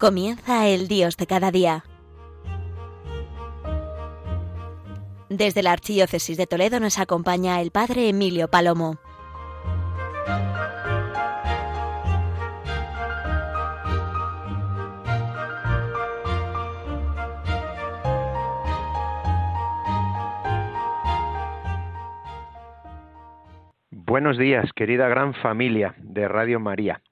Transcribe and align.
Comienza 0.00 0.66
el 0.66 0.88
Dios 0.88 1.18
de 1.18 1.26
cada 1.26 1.50
día. 1.50 1.84
Desde 5.28 5.62
la 5.62 5.72
Archidiócesis 5.72 6.38
de 6.38 6.46
Toledo 6.46 6.80
nos 6.80 6.98
acompaña 6.98 7.60
el 7.60 7.70
Padre 7.70 8.08
Emilio 8.08 8.48
Palomo. 8.48 8.96
Buenos 23.90 24.38
días, 24.38 24.70
querida 24.74 25.08
gran 25.08 25.34
familia 25.34 25.94
de 25.98 26.26
Radio 26.26 26.58
María. 26.58 27.02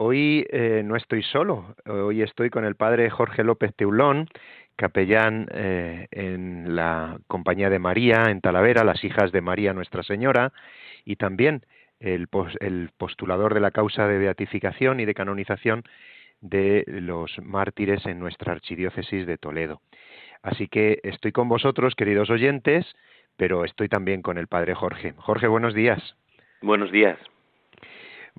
Hoy 0.00 0.46
eh, 0.50 0.82
no 0.84 0.94
estoy 0.94 1.24
solo, 1.24 1.74
hoy 1.84 2.22
estoy 2.22 2.50
con 2.50 2.64
el 2.64 2.76
padre 2.76 3.10
Jorge 3.10 3.42
López 3.42 3.74
Teulón, 3.74 4.28
capellán 4.76 5.48
eh, 5.50 6.06
en 6.12 6.76
la 6.76 7.18
Compañía 7.26 7.68
de 7.68 7.80
María, 7.80 8.26
en 8.28 8.40
Talavera, 8.40 8.84
las 8.84 9.02
hijas 9.02 9.32
de 9.32 9.40
María 9.40 9.72
Nuestra 9.72 10.04
Señora, 10.04 10.52
y 11.04 11.16
también 11.16 11.62
el, 11.98 12.28
el 12.60 12.90
postulador 12.96 13.54
de 13.54 13.60
la 13.60 13.72
causa 13.72 14.06
de 14.06 14.18
beatificación 14.18 15.00
y 15.00 15.04
de 15.04 15.14
canonización 15.14 15.82
de 16.40 16.84
los 16.86 17.36
mártires 17.42 18.06
en 18.06 18.20
nuestra 18.20 18.52
archidiócesis 18.52 19.26
de 19.26 19.36
Toledo. 19.36 19.80
Así 20.42 20.68
que 20.68 21.00
estoy 21.02 21.32
con 21.32 21.48
vosotros, 21.48 21.96
queridos 21.96 22.30
oyentes, 22.30 22.86
pero 23.36 23.64
estoy 23.64 23.88
también 23.88 24.22
con 24.22 24.38
el 24.38 24.46
padre 24.46 24.74
Jorge. 24.74 25.12
Jorge, 25.16 25.48
buenos 25.48 25.74
días. 25.74 26.14
Buenos 26.62 26.92
días. 26.92 27.18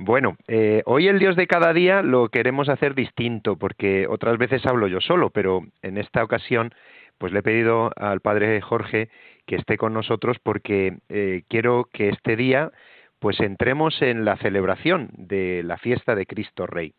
Bueno, 0.02 0.38
eh, 0.48 0.82
hoy 0.86 1.10
el 1.10 1.20
Dios 1.20 1.36
de 1.36 1.46
cada 1.46 1.74
día 1.74 2.02
lo 2.02 2.30
queremos 2.30 2.70
hacer 2.70 2.96
distinto 2.96 3.58
porque 3.58 4.08
otras 4.08 4.38
veces 4.38 4.66
hablo 4.66 4.88
yo 4.88 5.02
solo, 5.02 5.30
pero 5.30 5.66
en 5.82 5.98
esta 5.98 6.24
ocasión 6.24 6.74
pues 7.18 7.34
le 7.34 7.40
he 7.40 7.44
pedido 7.44 7.92
al 7.98 8.22
Padre 8.22 8.62
Jorge 8.62 9.10
que 9.46 9.58
esté 9.58 9.78
con 9.78 9.94
nosotros 9.94 10.38
porque 10.42 11.00
eh, 11.10 11.44
quiero 11.50 11.90
que 11.92 12.08
este 12.08 12.38
día 12.38 12.72
pues 13.20 13.42
entremos 13.42 14.02
en 14.02 14.24
la 14.24 14.38
celebración 14.38 15.10
de 15.18 15.64
la 15.64 15.78
fiesta 15.78 16.16
de 16.16 16.26
Cristo 16.26 16.66
Rey. 16.66 16.94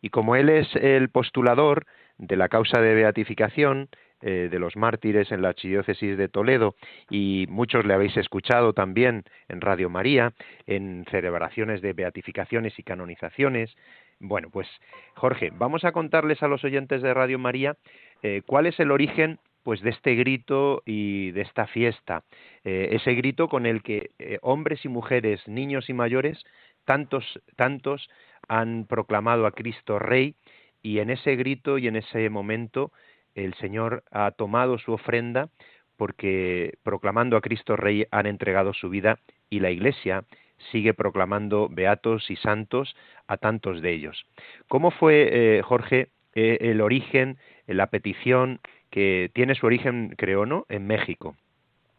Y 0.00 0.08
como 0.08 0.34
él 0.34 0.48
es 0.48 0.74
el 0.76 1.10
postulador 1.10 1.84
de 2.16 2.36
la 2.36 2.48
causa 2.48 2.80
de 2.80 2.94
beatificación, 2.94 3.90
eh, 4.28 4.48
de 4.50 4.58
los 4.58 4.74
mártires 4.74 5.30
en 5.30 5.40
la 5.40 5.50
archidiócesis 5.50 6.18
de 6.18 6.26
Toledo 6.26 6.74
y 7.08 7.46
muchos 7.48 7.86
le 7.86 7.94
habéis 7.94 8.16
escuchado 8.16 8.72
también 8.72 9.22
en 9.48 9.60
Radio 9.60 9.88
María, 9.88 10.32
en 10.66 11.04
celebraciones 11.12 11.80
de 11.80 11.92
beatificaciones 11.92 12.76
y 12.76 12.82
canonizaciones. 12.82 13.76
Bueno, 14.18 14.48
pues 14.50 14.66
Jorge, 15.14 15.52
vamos 15.54 15.84
a 15.84 15.92
contarles 15.92 16.42
a 16.42 16.48
los 16.48 16.64
oyentes 16.64 17.02
de 17.02 17.14
Radio 17.14 17.38
María 17.38 17.76
eh, 18.24 18.42
cuál 18.44 18.66
es 18.66 18.80
el 18.80 18.90
origen 18.90 19.38
pues 19.62 19.80
de 19.80 19.90
este 19.90 20.16
grito 20.16 20.82
y 20.84 21.30
de 21.30 21.42
esta 21.42 21.68
fiesta, 21.68 22.24
eh, 22.64 22.88
ese 22.94 23.14
grito 23.14 23.46
con 23.46 23.64
el 23.64 23.84
que 23.84 24.10
hombres 24.42 24.84
y 24.84 24.88
mujeres, 24.88 25.46
niños 25.46 25.88
y 25.88 25.92
mayores, 25.92 26.44
tantos, 26.84 27.40
tantos 27.54 28.10
han 28.48 28.86
proclamado 28.86 29.46
a 29.46 29.52
Cristo 29.52 30.00
Rey 30.00 30.34
y 30.82 30.98
en 30.98 31.10
ese 31.10 31.36
grito 31.36 31.78
y 31.78 31.86
en 31.86 31.94
ese 31.94 32.28
momento 32.28 32.90
el 33.36 33.54
Señor 33.54 34.02
ha 34.10 34.32
tomado 34.32 34.78
su 34.78 34.92
ofrenda 34.92 35.48
porque 35.96 36.74
proclamando 36.82 37.36
a 37.36 37.40
Cristo 37.40 37.76
Rey 37.76 38.06
han 38.10 38.26
entregado 38.26 38.74
su 38.74 38.88
vida 38.90 39.18
y 39.48 39.60
la 39.60 39.70
Iglesia 39.70 40.24
sigue 40.72 40.94
proclamando 40.94 41.68
beatos 41.70 42.30
y 42.30 42.36
santos 42.36 42.96
a 43.28 43.36
tantos 43.36 43.82
de 43.82 43.92
ellos. 43.92 44.26
¿Cómo 44.68 44.90
fue, 44.90 45.28
eh, 45.30 45.62
Jorge, 45.62 46.08
eh, 46.34 46.58
el 46.60 46.80
origen, 46.80 47.38
la 47.66 47.86
petición 47.88 48.60
que 48.90 49.30
tiene 49.34 49.54
su 49.54 49.66
origen, 49.66 50.14
creo, 50.16 50.46
¿no?, 50.46 50.64
en 50.68 50.86
México? 50.86 51.36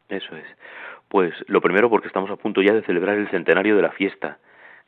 Eso 0.09 0.35
es. 0.35 0.45
Pues 1.07 1.33
lo 1.47 1.61
primero 1.61 1.89
porque 1.89 2.07
estamos 2.07 2.29
a 2.31 2.35
punto 2.35 2.61
ya 2.61 2.73
de 2.73 2.83
celebrar 2.83 3.17
el 3.17 3.29
centenario 3.29 3.75
de 3.75 3.81
la 3.81 3.91
fiesta. 3.91 4.39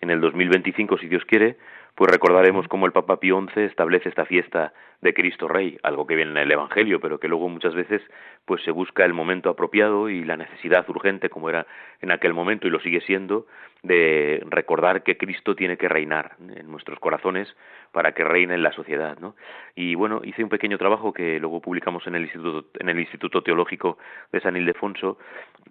En 0.01 0.09
el 0.09 0.21
2025, 0.21 0.97
si 0.97 1.07
Dios 1.07 1.23
quiere, 1.25 1.57
pues 1.95 2.11
recordaremos 2.11 2.67
cómo 2.67 2.85
el 2.85 2.91
Papa 2.91 3.19
Pío 3.19 3.39
XI 3.53 3.61
establece 3.61 4.09
esta 4.09 4.25
fiesta 4.25 4.73
de 5.01 5.13
Cristo 5.13 5.47
Rey, 5.47 5.77
algo 5.83 6.05
que 6.05 6.15
viene 6.15 6.31
en 6.31 6.37
el 6.37 6.51
Evangelio, 6.51 6.99
pero 6.99 7.19
que 7.19 7.27
luego 7.27 7.47
muchas 7.47 7.73
veces 7.73 8.01
pues 8.45 8.61
se 8.63 8.71
busca 8.71 9.05
el 9.05 9.13
momento 9.13 9.49
apropiado 9.49 10.09
y 10.09 10.23
la 10.25 10.35
necesidad 10.35 10.89
urgente, 10.89 11.29
como 11.29 11.49
era 11.49 11.67
en 12.01 12.11
aquel 12.11 12.33
momento 12.33 12.67
y 12.67 12.69
lo 12.69 12.79
sigue 12.79 13.01
siendo, 13.01 13.45
de 13.83 14.43
recordar 14.47 15.03
que 15.03 15.17
Cristo 15.17 15.55
tiene 15.55 15.77
que 15.77 15.87
reinar 15.87 16.35
en 16.53 16.69
nuestros 16.69 16.99
corazones 16.99 17.55
para 17.93 18.11
que 18.11 18.25
reine 18.25 18.55
en 18.55 18.63
la 18.63 18.73
sociedad, 18.73 19.17
¿no? 19.19 19.35
Y 19.73 19.95
bueno, 19.95 20.21
hice 20.23 20.43
un 20.43 20.49
pequeño 20.49 20.77
trabajo 20.77 21.13
que 21.13 21.39
luego 21.39 21.61
publicamos 21.61 22.05
en 22.07 22.15
el 22.15 22.23
Instituto, 22.23 22.67
en 22.79 22.89
el 22.89 22.99
Instituto 22.99 23.41
Teológico 23.41 23.97
de 24.31 24.41
San 24.41 24.57
Ildefonso. 24.57 25.17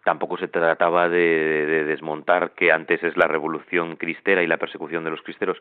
Tampoco 0.04 0.38
se 0.38 0.48
trataba 0.48 1.08
de, 1.08 1.18
de 1.66 1.84
desmontar 1.84 2.52
que 2.52 2.72
antes 2.72 3.02
es 3.02 3.16
la 3.16 3.26
revolución 3.26 3.96
cristera 3.96 4.42
y 4.42 4.46
la 4.46 4.56
persecución 4.56 5.04
de 5.04 5.10
los 5.10 5.20
cristeros 5.20 5.58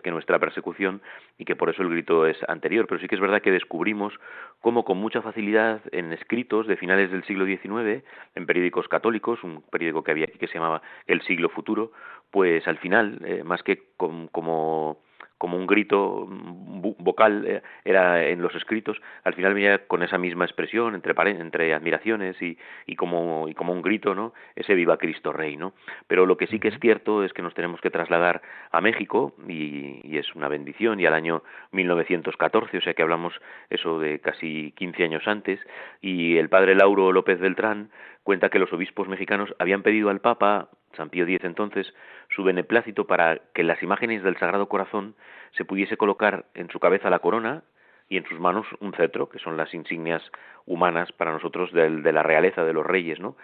que 0.00 0.10
nuestra 0.10 0.38
persecución 0.38 1.02
y 1.38 1.44
que 1.44 1.56
por 1.56 1.70
eso 1.70 1.82
el 1.82 1.90
grito 1.90 2.26
es 2.26 2.36
anterior. 2.48 2.86
Pero 2.86 3.00
sí 3.00 3.08
que 3.08 3.14
es 3.14 3.20
verdad 3.20 3.42
que 3.42 3.50
descubrimos 3.50 4.14
cómo 4.60 4.84
con 4.84 4.98
mucha 4.98 5.22
facilidad 5.22 5.80
en 5.92 6.12
escritos 6.12 6.66
de 6.66 6.76
finales 6.76 7.10
del 7.10 7.24
siglo 7.24 7.44
XIX, 7.44 8.04
en 8.34 8.46
periódicos 8.46 8.88
católicos, 8.88 9.42
un 9.42 9.62
periódico 9.62 10.02
que 10.02 10.12
había 10.12 10.26
aquí 10.26 10.38
que 10.38 10.48
se 10.48 10.54
llamaba 10.54 10.82
El 11.06 11.22
Siglo 11.22 11.48
Futuro, 11.48 11.92
pues 12.30 12.66
al 12.66 12.78
final, 12.78 13.18
eh, 13.24 13.42
más 13.44 13.62
que 13.62 13.82
como 13.96 14.98
como 15.42 15.56
un 15.56 15.66
grito 15.66 16.28
vocal 16.28 17.44
eh, 17.48 17.62
era 17.84 18.28
en 18.28 18.40
los 18.42 18.54
escritos, 18.54 19.02
al 19.24 19.34
final 19.34 19.54
venía 19.54 19.88
con 19.88 20.04
esa 20.04 20.16
misma 20.16 20.44
expresión 20.44 20.94
entre, 20.94 21.14
entre 21.32 21.74
admiraciones 21.74 22.40
y, 22.40 22.56
y, 22.86 22.94
como, 22.94 23.48
y 23.48 23.54
como 23.54 23.72
un 23.72 23.82
grito, 23.82 24.14
¿no? 24.14 24.34
Ese 24.54 24.76
viva 24.76 24.98
Cristo 24.98 25.32
Rey, 25.32 25.56
¿no? 25.56 25.72
Pero 26.06 26.26
lo 26.26 26.36
que 26.36 26.46
sí 26.46 26.60
que 26.60 26.68
es 26.68 26.78
cierto 26.78 27.24
es 27.24 27.32
que 27.32 27.42
nos 27.42 27.54
tenemos 27.54 27.80
que 27.80 27.90
trasladar 27.90 28.40
a 28.70 28.80
México 28.80 29.34
y, 29.48 30.00
y 30.04 30.18
es 30.18 30.32
una 30.36 30.46
bendición 30.46 31.00
y 31.00 31.06
al 31.06 31.14
año 31.14 31.42
1914, 31.72 32.78
o 32.78 32.80
sea 32.80 32.94
que 32.94 33.02
hablamos 33.02 33.34
eso 33.68 33.98
de 33.98 34.20
casi 34.20 34.70
15 34.76 35.02
años 35.02 35.26
antes 35.26 35.58
y 36.00 36.36
el 36.36 36.50
padre 36.50 36.76
Lauro 36.76 37.10
López 37.10 37.40
Beltrán 37.40 37.90
cuenta 38.22 38.48
que 38.48 38.60
los 38.60 38.72
obispos 38.72 39.08
mexicanos 39.08 39.52
habían 39.58 39.82
pedido 39.82 40.08
al 40.08 40.20
Papa 40.20 40.68
San 40.96 41.10
Pío 41.10 41.24
X 41.24 41.40
entonces, 41.44 41.92
su 42.34 42.44
beneplácito 42.44 43.06
para 43.06 43.38
que 43.54 43.62
las 43.62 43.82
imágenes 43.82 44.22
del 44.22 44.38
Sagrado 44.38 44.68
Corazón 44.68 45.14
se 45.52 45.64
pudiese 45.64 45.96
colocar 45.96 46.46
en 46.54 46.70
su 46.70 46.80
cabeza 46.80 47.10
la 47.10 47.18
corona 47.18 47.62
y 48.08 48.16
en 48.16 48.26
sus 48.26 48.38
manos 48.38 48.66
un 48.80 48.92
cetro, 48.92 49.28
que 49.28 49.38
son 49.38 49.56
las 49.56 49.72
insignias 49.72 50.22
humanas 50.66 51.12
para 51.12 51.32
nosotros 51.32 51.72
de, 51.72 51.88
la 52.12 52.22
realeza 52.22 52.64
de 52.64 52.72
los 52.72 52.86
reyes, 52.86 53.20
¿no? 53.20 53.36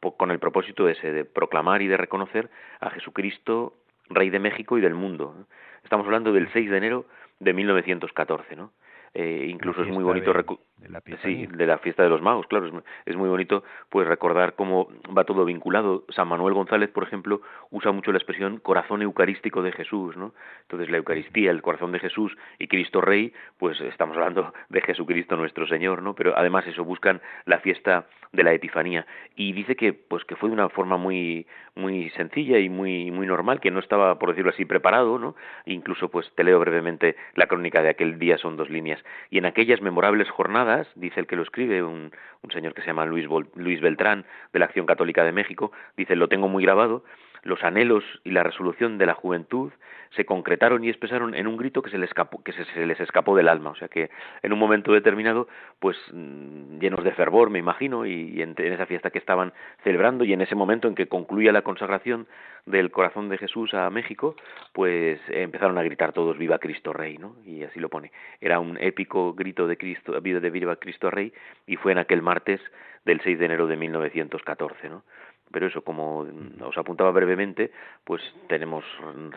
Con 0.00 0.30
el 0.30 0.38
propósito 0.38 0.88
ese 0.88 1.12
de 1.12 1.24
proclamar 1.24 1.82
y 1.82 1.88
de 1.88 1.96
reconocer 1.96 2.50
a 2.80 2.90
Jesucristo, 2.90 3.74
Rey 4.08 4.30
de 4.30 4.38
México 4.38 4.78
y 4.78 4.80
del 4.80 4.94
mundo. 4.94 5.46
Estamos 5.82 6.06
hablando 6.06 6.32
del 6.32 6.52
6 6.52 6.70
de 6.70 6.76
enero 6.76 7.06
de 7.40 7.52
1914, 7.52 8.56
¿no? 8.56 8.72
Eh, 9.14 9.46
incluso 9.48 9.82
es 9.82 9.88
muy 9.88 10.04
bonito 10.04 10.32
de, 10.32 10.44
la 10.88 11.00
sí 11.22 11.46
de 11.46 11.66
la 11.66 11.78
fiesta 11.78 12.02
de 12.02 12.10
los 12.10 12.20
magos 12.20 12.46
claro 12.48 12.66
es, 12.66 12.74
es, 13.06 13.16
muy 13.16 13.30
bonito 13.30 13.64
pues 13.88 14.06
recordar 14.06 14.54
cómo 14.54 14.88
va 15.16 15.24
todo 15.24 15.44
vinculado. 15.44 16.04
San 16.10 16.28
Manuel 16.28 16.54
González 16.54 16.90
por 16.90 17.04
ejemplo 17.04 17.40
usa 17.70 17.92
mucho 17.92 18.12
la 18.12 18.18
expresión 18.18 18.58
corazón 18.58 19.00
eucarístico 19.02 19.62
de 19.62 19.72
Jesús 19.72 20.16
no 20.16 20.34
entonces 20.62 20.90
la 20.90 20.98
Eucaristía 20.98 21.50
el 21.50 21.62
corazón 21.62 21.92
de 21.92 22.00
Jesús 22.00 22.36
y 22.58 22.68
Cristo 22.68 23.00
Rey 23.00 23.32
pues 23.58 23.80
estamos 23.80 24.16
hablando 24.16 24.52
de 24.68 24.82
Jesucristo 24.82 25.36
nuestro 25.36 25.66
Señor 25.66 26.02
no 26.02 26.14
pero 26.14 26.36
además 26.36 26.66
eso 26.66 26.84
buscan 26.84 27.22
la 27.46 27.60
fiesta 27.60 28.06
de 28.32 28.44
la 28.44 28.52
Epifanía. 28.52 29.06
Y 29.34 29.52
dice 29.52 29.76
que 29.76 29.92
pues 29.92 30.24
que 30.24 30.36
fue 30.36 30.48
de 30.48 30.54
una 30.54 30.68
forma 30.68 30.96
muy 30.96 31.46
muy 31.74 32.10
sencilla 32.10 32.58
y 32.58 32.68
muy 32.68 33.10
muy 33.10 33.26
normal 33.26 33.60
que 33.60 33.70
no 33.70 33.80
estaba 33.80 34.18
por 34.18 34.30
decirlo 34.30 34.50
así 34.50 34.64
preparado 34.64 35.18
no 35.18 35.36
incluso 35.66 36.08
pues 36.10 36.30
te 36.34 36.44
leo 36.44 36.58
brevemente 36.58 37.16
la 37.34 37.46
crónica 37.46 37.82
de 37.82 37.90
aquel 37.90 38.18
día 38.18 38.38
son 38.38 38.56
dos 38.56 38.70
líneas 38.70 38.95
y 39.30 39.38
en 39.38 39.46
aquellas 39.46 39.80
memorables 39.80 40.28
jornadas, 40.30 40.88
dice 40.94 41.20
el 41.20 41.26
que 41.26 41.36
lo 41.36 41.42
escribe, 41.42 41.82
un, 41.82 42.10
un 42.42 42.50
señor 42.50 42.74
que 42.74 42.82
se 42.82 42.88
llama 42.88 43.06
Luis, 43.06 43.26
Luis 43.54 43.80
Beltrán, 43.80 44.24
de 44.52 44.58
la 44.58 44.66
Acción 44.66 44.86
Católica 44.86 45.24
de 45.24 45.32
México, 45.32 45.72
dice, 45.96 46.16
lo 46.16 46.28
tengo 46.28 46.48
muy 46.48 46.64
grabado, 46.64 47.04
los 47.42 47.62
anhelos 47.64 48.04
y 48.24 48.30
la 48.30 48.42
resolución 48.42 48.98
de 48.98 49.06
la 49.06 49.14
juventud 49.14 49.72
se 50.10 50.24
concretaron 50.24 50.84
y 50.84 50.88
expresaron 50.88 51.34
en 51.34 51.46
un 51.46 51.56
grito 51.56 51.82
que 51.82 51.90
se 51.90 51.98
les 51.98 52.08
escapó, 52.08 52.42
se, 52.74 52.86
les 52.86 53.00
escapó 53.00 53.36
del 53.36 53.48
alma. 53.48 53.70
O 53.70 53.76
sea 53.76 53.88
que 53.88 54.10
en 54.42 54.52
un 54.52 54.58
momento 54.58 54.92
determinado, 54.92 55.48
pues 55.78 55.96
mm, 56.12 56.78
llenos 56.78 57.04
de 57.04 57.12
fervor, 57.12 57.50
me 57.50 57.58
imagino, 57.58 58.06
y, 58.06 58.40
en, 58.40 58.54
esa 58.56 58.86
fiesta 58.86 59.10
que 59.10 59.18
estaban 59.18 59.52
celebrando 59.84 60.24
y 60.24 60.32
en 60.32 60.40
ese 60.40 60.54
momento 60.54 60.88
en 60.88 60.94
que 60.94 61.08
concluía 61.08 61.52
la 61.52 61.62
consagración 61.62 62.26
del 62.64 62.90
corazón 62.90 63.28
de 63.28 63.38
Jesús 63.38 63.74
a 63.74 63.88
México, 63.90 64.34
pues 64.72 65.20
empezaron 65.28 65.78
a 65.78 65.82
gritar 65.82 66.12
todos 66.12 66.36
Viva 66.38 66.58
Cristo 66.58 66.92
Rey, 66.92 67.18
¿no? 67.18 67.36
Y 67.44 67.62
así 67.62 67.78
lo 67.78 67.88
pone. 67.88 68.10
Era 68.40 68.58
un 68.58 68.76
épico 68.80 69.34
grito 69.34 69.66
de 69.66 69.76
Cristo, 69.76 70.20
de 70.20 70.50
Viva 70.50 70.76
Cristo 70.76 71.10
Rey, 71.10 71.32
y 71.66 71.76
fue 71.76 71.92
en 71.92 71.98
aquel 71.98 72.22
martes 72.22 72.60
del 73.04 73.20
6 73.20 73.38
de 73.38 73.44
enero 73.44 73.68
de 73.68 73.76
1914, 73.76 74.88
¿no? 74.88 75.04
Pero 75.50 75.66
eso, 75.66 75.82
como 75.82 76.26
os 76.60 76.78
apuntaba 76.78 77.10
brevemente, 77.12 77.70
pues 78.04 78.22
tenemos 78.48 78.84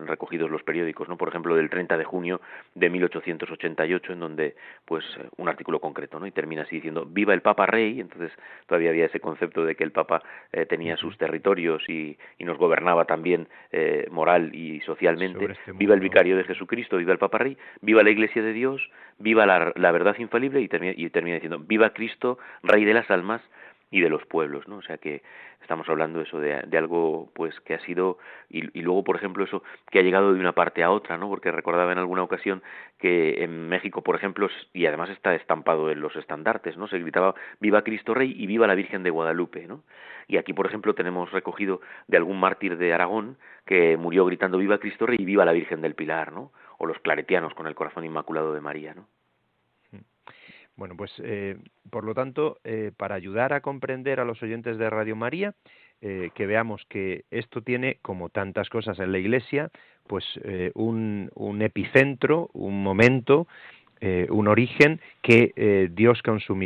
recogidos 0.06 0.50
los 0.50 0.64
periódicos, 0.64 1.08
¿no? 1.08 1.18
Por 1.18 1.30
ejemplo, 1.30 1.56
del 1.56 1.70
30 1.70 1.98
de 1.98 2.04
junio 2.04 2.42
de 2.76 2.90
1888, 2.90 4.14
en 4.14 4.20
donde, 4.20 4.56
pues, 4.86 5.06
un 5.38 5.48
artículo 5.48 5.80
concreto, 5.80 6.20
¿no? 6.20 6.26
Y 6.26 6.32
termina 6.32 6.64
así 6.64 6.78
diciendo, 6.78 7.06
viva 7.06 7.34
el 7.34 7.42
Papa 7.42 7.66
Rey, 7.66 8.00
entonces 8.00 8.32
todavía 8.66 8.90
había 8.90 9.06
ese 9.06 9.20
concepto 9.20 9.64
de 9.66 9.76
que 9.76 9.84
el 9.84 9.92
Papa 9.92 10.24
eh, 10.52 10.66
tenía 10.66 10.98
sus 10.98 11.18
territorios 11.18 11.88
y, 11.90 12.18
nos 12.40 12.58
gobernaba 12.58 13.06
también 13.06 13.48
eh, 13.72 14.08
moral 14.10 14.56
y 14.56 14.82
socialmente, 14.82 15.52
este 15.52 15.72
viva 15.74 15.94
el 15.94 16.00
vicario 16.00 16.36
de 16.36 16.44
Jesucristo, 16.46 16.98
viva 16.98 17.12
el 17.12 17.20
Papa 17.20 17.38
Rey, 17.38 17.56
viva 17.82 18.02
la 18.02 18.10
Iglesia 18.10 18.42
de 18.42 18.54
Dios, 18.54 18.82
viva 19.20 19.46
la, 19.46 19.72
la 19.76 19.92
verdad 19.92 20.16
infalible 20.18 20.60
y 20.62 20.68
termina, 20.68 20.94
y 20.98 21.08
termina 21.12 21.36
diciendo, 21.36 21.60
viva 21.60 21.92
Cristo, 21.92 22.40
Rey 22.64 22.86
de 22.86 22.96
las 22.96 23.12
almas, 23.12 23.44
y 23.92 24.02
de 24.02 24.10
los 24.10 24.26
pueblos, 24.26 24.68
¿no? 24.68 24.78
O 24.78 24.82
sea 24.82 24.98
que 24.98 25.24
estamos 25.62 25.88
hablando 25.90 26.22
eso 26.22 26.40
de, 26.40 26.78
algo 26.78 27.32
pues 27.34 27.60
que 27.62 27.74
ha 27.74 27.80
sido 27.82 28.18
y, 28.50 28.78
y, 28.78 28.82
luego 28.82 29.04
por 29.04 29.16
ejemplo 29.16 29.44
eso 29.44 29.64
que 29.90 30.00
ha 30.00 30.02
llegado 30.02 30.34
de 30.34 30.40
una 30.40 30.54
parte 30.54 30.84
a 30.84 30.92
otra, 30.92 31.18
¿no? 31.18 31.28
Porque 31.30 31.52
recordaba 31.52 31.92
en 31.92 31.98
alguna 31.98 32.24
ocasión 32.24 32.62
que 32.98 33.44
en 33.44 33.68
México, 33.70 34.04
por 34.04 34.16
ejemplo, 34.16 34.48
y 34.74 34.86
además 34.86 35.10
está 35.10 35.34
estampado 35.36 35.90
en 35.90 36.02
los 36.02 36.16
estandartes, 36.16 36.78
¿no? 36.78 36.88
Se 36.88 37.00
gritaba 37.00 37.36
viva 37.60 37.84
Cristo 37.84 38.14
Rey 38.14 38.34
y 38.38 38.48
viva 38.48 38.68
la 38.68 38.76
Virgen 38.76 39.04
de 39.04 39.10
Guadalupe, 39.10 39.68
¿no? 39.68 39.84
Y 40.28 40.38
aquí, 40.38 40.54
por 40.54 40.68
ejemplo, 40.68 40.94
tenemos 40.94 41.32
recogido 41.32 41.82
de 42.08 42.18
algún 42.18 42.40
mártir 42.40 42.78
de 42.78 42.94
Aragón 42.94 43.38
que 43.66 43.98
murió 43.98 44.26
gritando 44.26 44.60
viva 44.60 44.78
Cristo 44.78 45.08
Rey 45.08 45.18
y 45.20 45.26
viva 45.26 45.46
la 45.46 45.54
Virgen 45.54 45.82
del 45.82 45.96
Pilar, 45.96 46.32
¿no? 46.32 46.52
O 46.78 46.86
los 46.86 47.00
claretianos 47.00 47.56
con 47.56 47.66
el 47.66 47.76
corazón 47.76 48.06
inmaculado 48.06 48.54
de 48.54 48.62
María, 48.62 48.94
¿no? 48.94 49.08
Bueno, 50.80 50.96
pues 50.96 51.12
eh, 51.22 51.58
por 51.90 52.06
lo 52.06 52.14
tanto, 52.14 52.60
eh, 52.64 52.92
para 52.96 53.16
ayudar 53.16 53.52
a 53.52 53.60
comprender 53.60 54.22
a 54.22 54.26
los 54.26 54.42
oyentes 54.42 54.78
de 54.78 54.90
Radio 54.90 55.14
María, 55.18 55.54
eh, 56.02 56.30
que 56.34 56.46
veamos 56.46 56.86
que 56.88 57.26
esto 57.32 57.62
tiene, 57.62 57.98
como 58.02 58.30
tantas 58.30 58.70
cosas 58.70 58.98
en 59.00 59.12
la 59.12 59.18
Iglesia, 59.18 59.72
pues 60.08 60.24
un, 60.76 61.30
epicentro, 61.62 62.50
un 62.54 62.82
momento, 62.82 63.48
un 64.02 64.48
origen 64.48 65.02
que 65.22 65.90
Dios 65.92 66.24
con 66.24 66.40
su, 66.40 66.58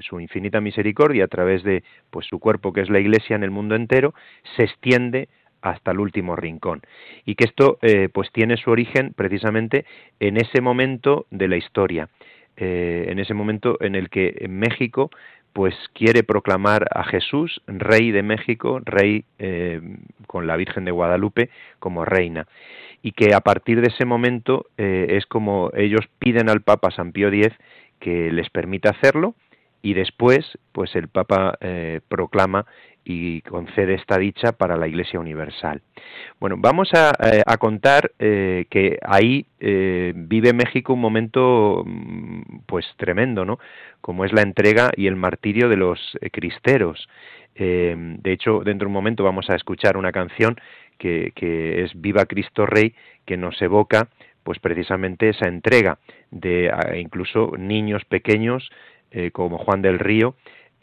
su, 0.00 0.20
infinita 0.20 0.60
misericordia 0.60 1.24
a 1.24 1.28
través 1.28 1.64
de 1.64 1.82
pues 2.10 2.26
su 2.26 2.38
cuerpo 2.38 2.72
que 2.72 2.82
es 2.82 2.90
la 2.90 3.00
Iglesia 3.00 3.34
en 3.34 3.42
el 3.42 3.50
mundo 3.50 3.74
entero 3.74 4.14
se 4.54 4.62
extiende 4.62 5.28
hasta 5.62 5.90
el 5.90 5.98
último 5.98 6.36
rincón. 6.36 6.82
Y 7.24 7.34
que 7.34 7.46
esto 7.46 7.78
pues 8.12 8.30
tiene 8.30 8.56
su 8.56 8.70
origen 8.70 9.14
precisamente 9.14 9.84
en 10.20 10.36
ese 10.36 10.60
momento 10.60 11.26
de 11.30 11.48
la 11.48 11.56
historia 11.56 12.08
eh, 12.56 13.06
en 13.08 13.18
ese 13.18 13.34
momento 13.34 13.78
en 13.80 13.94
el 13.94 14.10
que 14.10 14.46
México 14.48 15.10
pues 15.52 15.74
quiere 15.92 16.22
proclamar 16.22 16.86
a 16.94 17.04
Jesús 17.04 17.60
rey 17.66 18.10
de 18.10 18.22
México, 18.22 18.80
rey 18.84 19.24
eh, 19.38 19.80
con 20.26 20.46
la 20.46 20.56
Virgen 20.56 20.84
de 20.84 20.90
Guadalupe 20.90 21.50
como 21.78 22.04
reina. 22.04 22.46
Y 23.02 23.12
que 23.12 23.34
a 23.34 23.40
partir 23.40 23.80
de 23.80 23.88
ese 23.88 24.04
momento 24.04 24.66
eh, 24.78 25.06
es 25.10 25.26
como 25.26 25.70
ellos 25.74 26.06
piden 26.18 26.48
al 26.48 26.62
Papa 26.62 26.90
San 26.90 27.12
Pío 27.12 27.28
X 27.28 27.52
que 28.00 28.30
les 28.32 28.48
permita 28.50 28.90
hacerlo 28.90 29.34
y 29.82 29.94
después 29.94 30.58
pues 30.72 30.94
el 30.94 31.08
Papa 31.08 31.58
proclama 32.08 32.66
y 33.04 33.40
concede 33.42 33.94
esta 33.94 34.18
dicha 34.18 34.52
para 34.52 34.76
la 34.76 34.86
Iglesia 34.86 35.18
Universal. 35.18 35.82
Bueno, 36.38 36.56
vamos 36.58 36.90
a, 36.94 37.12
eh, 37.32 37.42
contar 37.58 38.12
eh, 38.18 38.66
que 38.70 38.98
ahí 39.02 39.46
eh, 39.60 40.12
vive 40.14 40.52
México 40.52 40.94
un 40.94 41.00
momento 41.00 41.82
mm, 41.84 42.60
pues 42.66 42.86
tremendo, 42.96 43.44
¿no? 43.44 43.58
Como 44.00 44.24
es 44.24 44.32
la 44.32 44.42
entrega 44.42 44.90
y 44.96 45.06
el 45.06 45.16
martirio 45.16 45.68
de 45.68 45.76
los 45.76 46.00
cristeros. 46.32 47.08
de 47.54 48.32
hecho, 48.32 48.62
dentro 48.64 48.86
de 48.86 48.90
un 48.90 48.92
momento 48.94 49.24
vamos 49.24 49.50
a 49.50 49.54
escuchar 49.54 49.96
una 49.96 50.10
canción 50.10 50.56
que, 50.98 51.32
que 51.34 51.84
es 51.84 51.92
Viva 51.94 52.24
Cristo 52.24 52.66
Rey, 52.66 52.94
que 53.26 53.36
nos 53.36 53.60
evoca 53.60 54.08
pues 54.42 54.58
precisamente 54.58 55.28
esa 55.28 55.48
entrega 55.48 55.98
de 56.30 56.72
incluso 56.96 57.52
niños 57.58 58.04
pequeños 58.06 58.68
como 59.32 59.58
Juan 59.58 59.82
del 59.82 59.98
Río, 59.98 60.34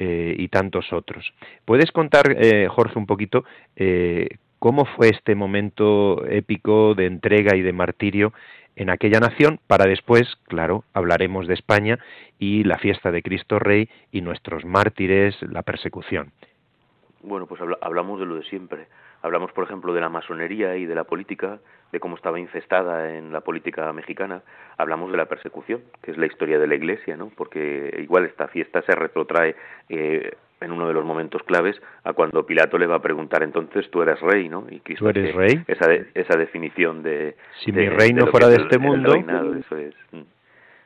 eh, 0.02 0.34
y 0.38 0.48
tantos 0.48 0.94
otros. 0.94 1.34
¿Puedes 1.66 1.92
contar, 1.92 2.34
eh, 2.40 2.70
Jorge, 2.70 2.98
un 2.98 3.06
poquito 3.06 3.44
eh, 3.76 4.30
cómo 4.58 4.86
fue 4.86 5.10
este 5.10 5.36
momento 5.36 6.26
épico 6.26 6.96
de 6.96 7.06
entrega 7.06 7.58
y 7.58 7.62
de 7.62 7.74
martirio 7.74 8.32
en 8.78 8.90
aquella 8.90 9.20
nación 9.20 9.60
para 9.68 9.90
después, 9.90 10.38
claro, 10.48 10.86
hablaremos 10.94 11.48
de 11.48 11.56
España 11.56 12.00
y 12.40 12.64
la 12.64 12.78
fiesta 12.78 13.12
de 13.12 13.22
Cristo 13.22 13.60
Rey 13.60 13.90
y 14.14 14.22
nuestros 14.22 14.64
mártires, 14.64 15.36
la 15.42 15.64
persecución? 15.64 16.32
Bueno, 17.22 17.46
pues 17.46 17.60
hablamos 17.82 18.22
de 18.22 18.26
lo 18.26 18.36
de 18.36 18.44
siempre. 18.44 18.88
Hablamos, 19.22 19.52
por 19.52 19.66
ejemplo, 19.66 19.94
de 19.94 20.02
la 20.02 20.10
masonería 20.10 20.78
y 20.78 20.86
de 20.86 20.96
la 20.96 21.04
política, 21.04 21.60
de 21.92 22.00
cómo 22.00 22.16
estaba 22.16 22.40
infestada 22.40 23.14
en 23.16 23.34
la 23.34 23.42
política 23.42 23.92
mexicana. 23.92 24.42
Hablamos 24.78 25.12
de 25.12 25.18
la 25.18 25.26
persecución, 25.26 25.82
que 26.02 26.12
es 26.12 26.18
la 26.18 26.26
historia 26.26 26.58
de 26.58 26.68
la 26.68 26.76
Iglesia, 26.76 27.18
¿no? 27.18 27.32
Porque 27.36 27.98
igual 28.02 28.26
esta 28.26 28.48
fiesta 28.48 28.82
se 28.84 28.96
retrotrae 28.96 29.56
eh, 29.90 30.32
en 30.62 30.72
uno 30.72 30.88
de 30.88 30.94
los 30.94 31.06
momentos 31.06 31.44
claves 31.44 31.82
a 32.04 32.14
cuando 32.14 32.46
Pilato 32.46 32.78
le 32.78 32.88
va 32.88 32.96
a 32.96 33.02
preguntar 33.02 33.44
entonces 33.44 33.90
tú 33.92 34.02
eres 34.02 34.20
rey, 34.22 34.50
¿no? 34.50 34.66
Y 34.70 34.80
Cristo 34.80 35.06
¿Tú 35.06 35.10
eres 35.10 35.36
rey? 35.36 35.64
Esa, 35.68 35.92
esa 36.14 36.38
definición 36.38 37.04
de... 37.04 37.36
Si 37.64 37.72
mi 37.72 37.90
reino 37.90 38.28
fuera 38.28 38.48
de 38.48 38.56
este 38.56 38.78
mundo... 38.78 39.14
eso 39.16 39.78
es. 39.78 39.96
Mm. 40.12 40.22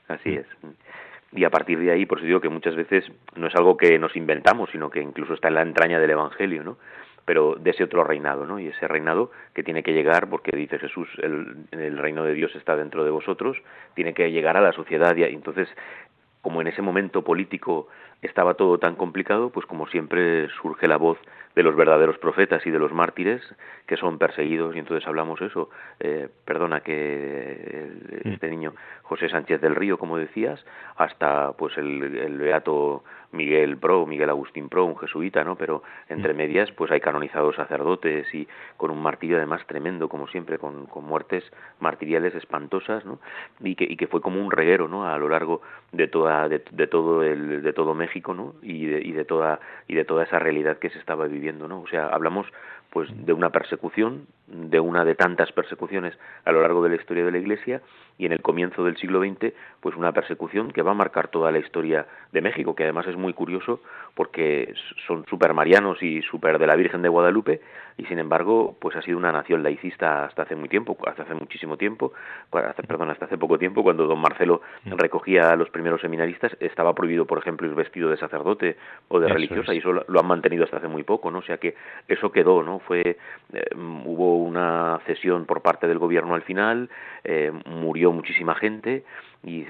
Así 0.07 0.29
mm. 0.29 0.38
es. 0.38 0.47
Mm. 0.62 1.38
Y 1.38 1.45
a 1.45 1.50
partir 1.50 1.79
de 1.79 1.91
ahí, 1.91 2.06
por 2.06 2.19
eso 2.19 2.27
digo 2.27 2.41
que 2.41 2.50
muchas 2.50 2.75
veces 2.75 3.06
no 3.36 3.47
es 3.47 3.56
algo 3.56 3.75
que 3.75 3.97
nos 3.97 4.15
inventamos, 4.15 4.69
sino 4.71 4.89
que 4.91 5.01
incluso 5.01 5.33
está 5.33 5.47
en 5.47 5.56
la 5.56 5.63
entraña 5.63 6.00
del 6.00 6.12
Evangelio, 6.12 6.63
¿no? 6.63 6.77
Pero 7.25 7.56
de 7.56 7.72
ese 7.72 7.84
otro 7.84 8.04
reinado, 8.04 8.46
¿no? 8.46 8.60
Y 8.60 8.68
ese 8.68 8.88
reinado 8.88 9.31
que 9.54 9.64
tiene 9.64 9.84
que 9.84 9.94
llegar, 9.94 10.30
porque 10.30 10.56
dice 10.56 10.80
Jesús, 10.80 11.08
el, 11.22 11.66
el 11.72 11.98
reino 11.98 12.24
de 12.24 12.34
Dios 12.34 12.56
está 12.56 12.75
dentro 12.75 13.04
de 13.04 13.12
vosotros, 13.12 13.58
tiene 13.96 14.14
que 14.14 14.31
llegar 14.31 14.58
a 14.58 14.62
la 14.62 14.74
sociedad 14.74 15.16
y 15.16 15.24
entonces, 15.24 15.70
como 16.42 16.62
en 16.62 16.68
ese 16.68 16.81
momento 16.81 17.24
político 17.24 17.88
estaba 18.24 18.56
todo 18.56 18.78
tan 18.80 18.96
complicado, 18.96 19.50
pues 19.50 19.66
como 19.66 19.88
siempre 19.88 20.48
surge 20.62 20.88
la 20.88 20.98
voz 20.98 21.18
de 21.56 21.64
los 21.64 21.75
verdaderos 21.75 22.18
profetas 22.18 22.66
y 22.66 22.72
de 22.72 22.80
los 22.80 22.92
mártires 22.92 23.42
que 23.86 23.98
son 23.98 24.18
perseguidos 24.18 24.75
y 24.75 24.80
entonces 24.80 25.08
hablamos 25.08 25.39
eso 25.42 25.70
eh, 26.00 26.27
perdona 26.46 26.82
que 26.82 27.92
este 28.24 28.50
niño 28.50 28.74
José 29.03 29.30
Sánchez 29.30 29.62
del 29.62 29.75
Río 29.75 30.00
como 30.00 30.18
decías 30.18 30.65
hasta 30.96 31.51
pues 31.53 31.77
el, 31.77 32.18
el 32.18 32.38
beato 32.39 33.03
Miguel 33.34 33.77
Pro, 33.77 34.06
Miguel 34.06 34.30
Agustín 34.30 34.70
Pro, 34.70 34.86
un 34.86 34.98
jesuita, 34.98 35.44
¿no? 35.44 35.56
Pero 35.56 35.82
entre 36.08 36.34
medias, 36.34 36.72
pues 36.72 36.92
hay 36.92 37.01
canonizados 37.01 37.56
sacerdotes 37.56 38.32
y 38.34 38.48
con 38.77 38.92
un 38.92 39.01
martirio 39.01 39.38
además 39.38 39.65
tremendo, 39.65 40.08
como 40.08 40.27
siempre, 40.27 40.60
con, 40.60 40.86
con 40.86 41.03
muertes 41.03 41.44
martiriales 41.80 42.36
espantosas, 42.36 43.03
¿no? 43.06 43.20
Y 43.60 43.75
que, 43.75 43.86
y 43.86 43.98
que 43.98 44.08
fue 44.08 44.22
como 44.22 44.39
un 44.39 44.51
reguero, 44.51 44.88
¿no? 44.88 45.08
A 45.08 45.18
lo 45.18 45.30
largo 45.30 45.62
de 45.92 46.08
toda, 46.08 46.48
de, 46.48 46.63
de 46.72 46.88
todo 46.88 47.24
el, 47.24 47.63
de 47.63 47.74
todo 47.74 47.96
México, 47.96 48.12
¿no? 48.34 48.55
Y 48.62 48.86
de, 48.86 49.01
y 49.01 49.12
de 49.12 49.25
toda, 49.25 49.60
y 49.88 49.96
de 49.96 50.05
toda 50.05 50.24
esa 50.24 50.39
realidad 50.39 50.77
que 50.77 50.89
se 50.89 51.00
estaba 51.00 51.27
viviendo, 51.27 51.67
¿no? 51.67 51.82
O 51.82 51.88
sea, 51.88 52.08
hablamos 52.08 52.48
pues 52.89 53.10
de 53.25 53.34
una 53.34 53.50
persecución, 53.50 54.27
de 54.47 54.79
una 54.79 55.05
de 55.05 55.15
tantas 55.15 55.51
persecuciones 55.51 56.17
a 56.43 56.51
lo 56.51 56.62
largo 56.62 56.83
de 56.83 56.89
la 56.89 56.95
historia 56.95 57.23
de 57.23 57.31
la 57.31 57.38
Iglesia 57.38 57.81
y 58.17 58.25
en 58.25 58.33
el 58.33 58.41
comienzo 58.41 58.83
del 58.83 58.97
siglo 58.97 59.21
XX, 59.21 59.53
pues 59.79 59.95
una 59.95 60.12
persecución 60.12 60.71
que 60.71 60.81
va 60.81 60.91
a 60.91 60.95
marcar 60.95 61.29
toda 61.29 61.51
la 61.51 61.59
historia 61.59 62.05
de 62.31 62.41
México, 62.41 62.75
que 62.75 62.83
además 62.83 63.07
es 63.07 63.15
muy 63.15 63.33
curioso 63.33 63.81
porque 64.13 64.73
son 65.07 65.25
super 65.27 65.53
marianos 65.53 66.01
y 66.03 66.21
super 66.23 66.59
de 66.59 66.67
la 66.67 66.75
Virgen 66.75 67.01
de 67.01 67.09
Guadalupe 67.09 67.62
y 67.97 68.05
sin 68.05 68.19
embargo, 68.19 68.75
pues 68.79 68.95
ha 68.95 69.01
sido 69.01 69.17
una 69.17 69.31
nación 69.31 69.63
laicista 69.63 70.25
hasta 70.25 70.43
hace 70.43 70.55
muy 70.55 70.67
tiempo, 70.67 70.97
hasta 71.05 71.23
hace 71.23 71.35
muchísimo 71.35 71.77
tiempo, 71.77 72.13
perdón, 72.51 73.12
hasta 73.12 73.25
hace 73.25 73.38
poco 73.38 73.57
tiempo 73.57 73.83
cuando 73.83 74.07
don 74.07 74.19
Marcelo 74.19 74.62
mm. 74.85 74.93
recogía 74.93 75.51
a 75.51 75.55
los 75.55 75.69
primeros 75.69 76.01
seminaristas, 76.01 76.55
estaba 76.59 76.93
prohibido, 76.93 77.25
por 77.25 77.38
ejemplo, 77.38 77.67
ir 77.67 77.75
vestido 77.75 78.09
de 78.09 78.17
sacerdote 78.17 78.77
o 79.09 79.19
de 79.19 79.27
religiosa 79.27 79.73
y 79.73 79.77
eso 79.77 79.93
lo 79.93 80.19
han 80.19 80.25
mantenido 80.25 80.63
hasta 80.63 80.77
hace 80.77 80.88
muy 80.88 81.03
poco, 81.03 81.31
¿no? 81.31 81.39
O 81.39 81.43
sea 81.43 81.57
que 81.57 81.75
eso 82.07 82.31
quedó, 82.31 82.63
¿no? 82.63 82.79
fue 82.79 83.17
eh, 83.53 83.65
hubo 83.75 84.33
una 84.34 85.00
cesión 85.06 85.46
por 85.46 85.62
parte 85.62 85.88
del 85.88 86.00
gobierno 86.00 86.36
al 86.36 86.44
final, 86.44 86.90
eh, 87.24 87.52
murió 87.66 88.12
muchísima 88.12 88.56
gente 88.56 89.04
y, 89.45 89.65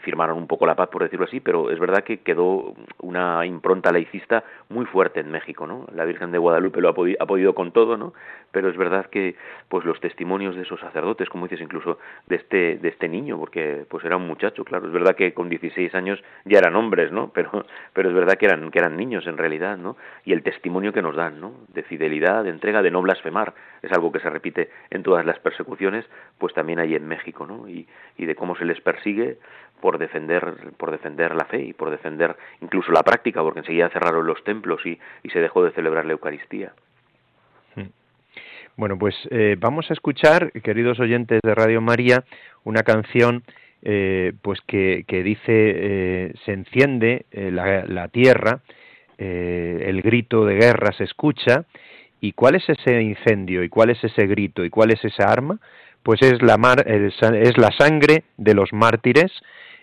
firmaron 0.00 0.38
un 0.38 0.46
poco 0.46 0.66
la 0.66 0.76
paz, 0.76 0.88
por 0.88 1.02
decirlo 1.02 1.26
así, 1.26 1.40
pero 1.40 1.70
es 1.70 1.78
verdad 1.80 2.04
que 2.04 2.18
quedó 2.18 2.74
una 3.00 3.44
impronta 3.44 3.90
laicista 3.90 4.44
muy 4.68 4.86
fuerte 4.86 5.20
en 5.20 5.30
México, 5.30 5.66
¿no? 5.66 5.86
La 5.92 6.04
Virgen 6.04 6.30
de 6.30 6.38
Guadalupe 6.38 6.80
lo 6.80 6.88
ha, 6.88 6.92
ha 6.92 7.26
podido 7.26 7.54
con 7.54 7.72
todo, 7.72 7.96
¿no? 7.96 8.14
Pero 8.52 8.68
es 8.68 8.76
verdad 8.76 9.06
que, 9.06 9.34
pues 9.68 9.84
los 9.84 10.00
testimonios 10.00 10.54
de 10.54 10.62
esos 10.62 10.78
sacerdotes, 10.80 11.28
como 11.28 11.46
dices, 11.46 11.60
incluso 11.60 11.98
de 12.26 12.36
este, 12.36 12.78
de 12.78 12.88
este 12.88 13.08
niño, 13.08 13.36
porque 13.36 13.84
pues 13.88 14.04
era 14.04 14.16
un 14.16 14.26
muchacho, 14.26 14.64
claro, 14.64 14.86
es 14.86 14.92
verdad 14.92 15.16
que 15.16 15.34
con 15.34 15.48
16 15.48 15.94
años 15.94 16.22
ya 16.44 16.58
eran 16.58 16.76
hombres, 16.76 17.10
¿no? 17.10 17.30
Pero, 17.34 17.66
pero 17.92 18.08
es 18.08 18.14
verdad 18.14 18.34
que 18.34 18.46
eran, 18.46 18.70
que 18.70 18.78
eran 18.78 18.96
niños 18.96 19.26
en 19.26 19.36
realidad, 19.36 19.76
¿no? 19.76 19.96
Y 20.24 20.32
el 20.32 20.42
testimonio 20.42 20.92
que 20.92 21.02
nos 21.02 21.16
dan, 21.16 21.40
¿no? 21.40 21.52
De 21.68 21.82
fidelidad, 21.82 22.44
de 22.44 22.50
entrega, 22.50 22.80
de 22.82 22.92
no 22.92 23.02
blasfemar, 23.02 23.54
es 23.82 23.92
algo 23.92 24.12
que 24.12 24.20
se 24.20 24.30
repite 24.30 24.70
en 24.90 25.02
todas 25.02 25.26
las 25.26 25.38
persecuciones, 25.40 26.06
pues 26.38 26.54
también 26.54 26.78
hay 26.78 26.94
en 26.94 27.06
México, 27.06 27.46
¿no? 27.46 27.68
Y, 27.68 27.88
y 28.16 28.26
de 28.26 28.34
cómo 28.36 28.56
se 28.56 28.64
les 28.64 28.80
persigue 28.80 29.15
por 29.80 29.98
defender 29.98 30.72
por 30.78 30.90
defender 30.90 31.34
la 31.34 31.44
fe 31.44 31.62
y 31.62 31.72
por 31.72 31.90
defender 31.90 32.36
incluso 32.60 32.92
la 32.92 33.02
práctica 33.02 33.42
porque 33.42 33.60
enseguida 33.60 33.88
cerraron 33.90 34.26
los 34.26 34.42
templos 34.44 34.84
y, 34.86 34.98
se 35.30 35.40
dejó 35.40 35.64
de 35.64 35.72
celebrar 35.72 36.06
la 36.06 36.12
Eucaristía. 36.12 36.72
Bueno, 38.76 38.98
pues 38.98 39.14
eh, 39.30 39.56
vamos 39.58 39.90
a 39.90 39.94
escuchar, 39.94 40.52
queridos 40.52 41.00
oyentes 41.00 41.40
de 41.42 41.54
Radio 41.54 41.80
María, 41.80 42.24
una 42.62 42.82
canción 42.82 43.42
eh, 43.82 44.34
pues 44.42 44.60
que, 44.66 45.04
dice 45.08 45.44
eh, 45.48 46.34
se 46.44 46.52
enciende 46.52 47.24
la, 47.32 48.08
tierra, 48.08 48.60
el 49.16 50.02
grito 50.02 50.44
de 50.44 50.56
guerra 50.56 50.92
se 50.92 51.04
escucha, 51.04 51.64
y 52.20 52.32
cuál 52.32 52.56
es 52.56 52.68
ese 52.68 53.00
incendio 53.00 53.62
y 53.62 53.70
cuál 53.70 53.90
es 53.90 54.02
ese 54.04 54.26
grito 54.26 54.62
y 54.62 54.68
cuál 54.68 54.90
es 54.90 55.02
esa 55.04 55.24
arma, 55.24 55.58
pues 56.06 56.22
es 56.22 56.40
la, 56.40 56.54
es 56.86 57.58
la 57.58 57.72
sangre 57.72 58.22
de 58.36 58.54
los 58.54 58.72
mártires, 58.72 59.32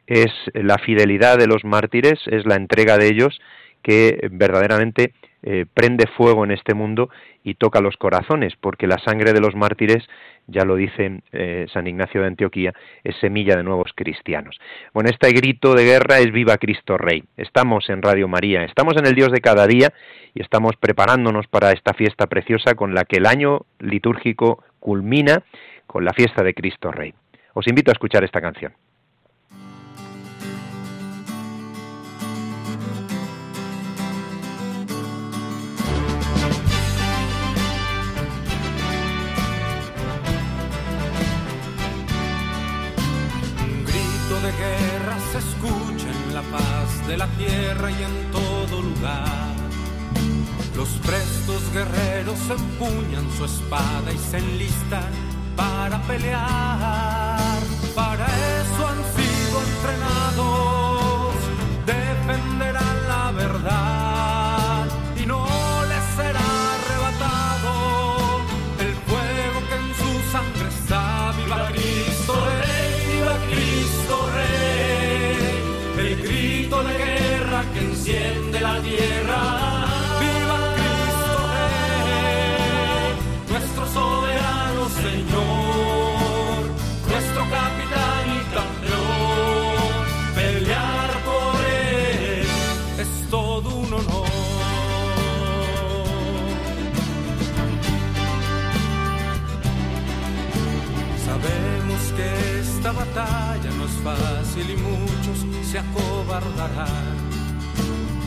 es 0.07 0.31
la 0.53 0.77
fidelidad 0.77 1.37
de 1.37 1.47
los 1.47 1.65
mártires, 1.65 2.17
es 2.27 2.45
la 2.45 2.55
entrega 2.55 2.97
de 2.97 3.07
ellos 3.07 3.41
que 3.81 4.29
verdaderamente 4.31 5.11
eh, 5.41 5.65
prende 5.73 6.07
fuego 6.07 6.45
en 6.45 6.51
este 6.51 6.73
mundo 6.73 7.09
y 7.43 7.55
toca 7.55 7.81
los 7.81 7.97
corazones, 7.97 8.53
porque 8.61 8.87
la 8.87 8.99
sangre 8.99 9.33
de 9.33 9.41
los 9.41 9.53
mártires, 9.53 10.07
ya 10.47 10.63
lo 10.63 10.77
dice 10.77 11.19
eh, 11.33 11.65
San 11.73 11.87
Ignacio 11.87 12.21
de 12.21 12.27
Antioquía, 12.27 12.73
es 13.03 13.17
semilla 13.17 13.57
de 13.57 13.63
nuevos 13.63 13.91
cristianos. 13.93 14.57
Bueno, 14.93 15.09
este 15.09 15.29
grito 15.33 15.75
de 15.75 15.83
guerra 15.83 16.19
es 16.19 16.31
Viva 16.31 16.55
Cristo 16.55 16.97
Rey. 16.97 17.25
Estamos 17.35 17.89
en 17.89 18.01
Radio 18.01 18.29
María, 18.29 18.63
estamos 18.63 18.95
en 18.95 19.07
el 19.07 19.15
Dios 19.15 19.33
de 19.33 19.41
cada 19.41 19.67
día 19.67 19.91
y 20.33 20.41
estamos 20.41 20.77
preparándonos 20.79 21.47
para 21.47 21.73
esta 21.73 21.93
fiesta 21.93 22.27
preciosa 22.27 22.75
con 22.75 22.93
la 22.93 23.03
que 23.03 23.17
el 23.17 23.25
año 23.25 23.65
litúrgico 23.79 24.63
culmina 24.79 25.43
con 25.93 26.03
la 26.03 26.11
fiesta 26.11 26.41
de 26.41 26.55
Cristo 26.55 26.91
Rey. 26.91 27.13
Os 27.53 27.67
invito 27.67 27.91
a 27.91 27.93
escuchar 27.93 28.23
esta 28.23 28.41
canción. 28.41 28.73
de 47.07 47.17
la 47.17 47.27
tierra 47.37 47.91
y 47.91 48.03
en 48.03 48.31
todo 48.31 48.81
lugar. 48.81 49.55
Los 50.75 50.89
prestos 50.99 51.73
guerreros 51.73 52.39
empuñan 52.49 53.29
su 53.37 53.45
espada 53.45 54.11
y 54.11 54.17
se 54.17 54.37
enlistan 54.37 55.32
para 55.55 56.01
pelear. 56.03 57.59
Para 57.95 58.25
eso 58.25 58.87
han 58.91 59.01
sido 59.15 59.55
entrenados, 59.69 61.35
defenderán 61.85 62.97
la 63.07 63.31
verdad 63.31 64.85
y 65.21 65.25
no 65.25 65.45
les 65.91 66.03
será 66.15 66.47
arrebatado 66.75 68.41
el 68.79 68.93
fuego 69.07 69.57
que 69.69 69.75
en 69.83 69.89
su 69.99 70.11
sangre 70.31 70.67
está. 70.69 71.33
Viva 71.37 71.67
Cristo 71.71 72.33
Rey, 72.61 72.91
viva 73.13 73.37
Cristo 73.51 74.15
Rey, 74.35 76.07
el 76.07 76.13
grito 76.23 76.83
de 76.83 76.93
guerra 76.97 77.63
que 77.73 77.79
enciende 77.79 78.42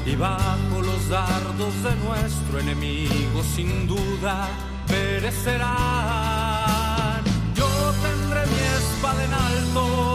Y 0.06 0.14
bajo 0.14 0.82
los 0.82 1.08
dardos 1.08 1.74
de 1.82 1.96
nuestro 1.96 2.60
enemigo 2.60 3.42
sin 3.42 3.88
duda 3.88 4.48
perecerán. 4.86 5.64
Yo 7.54 7.66
tendré 8.02 8.46
mi 8.46 8.60
espada 8.78 9.24
en 9.24 9.34
alto, 9.34 10.05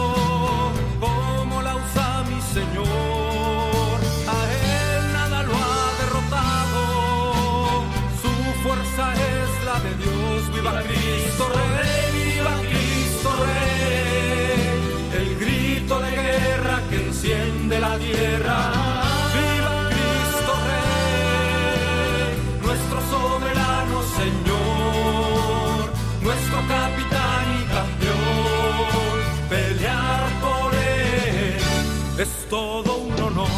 todo 32.52 32.98
un 32.98 33.18
honor. 33.18 33.48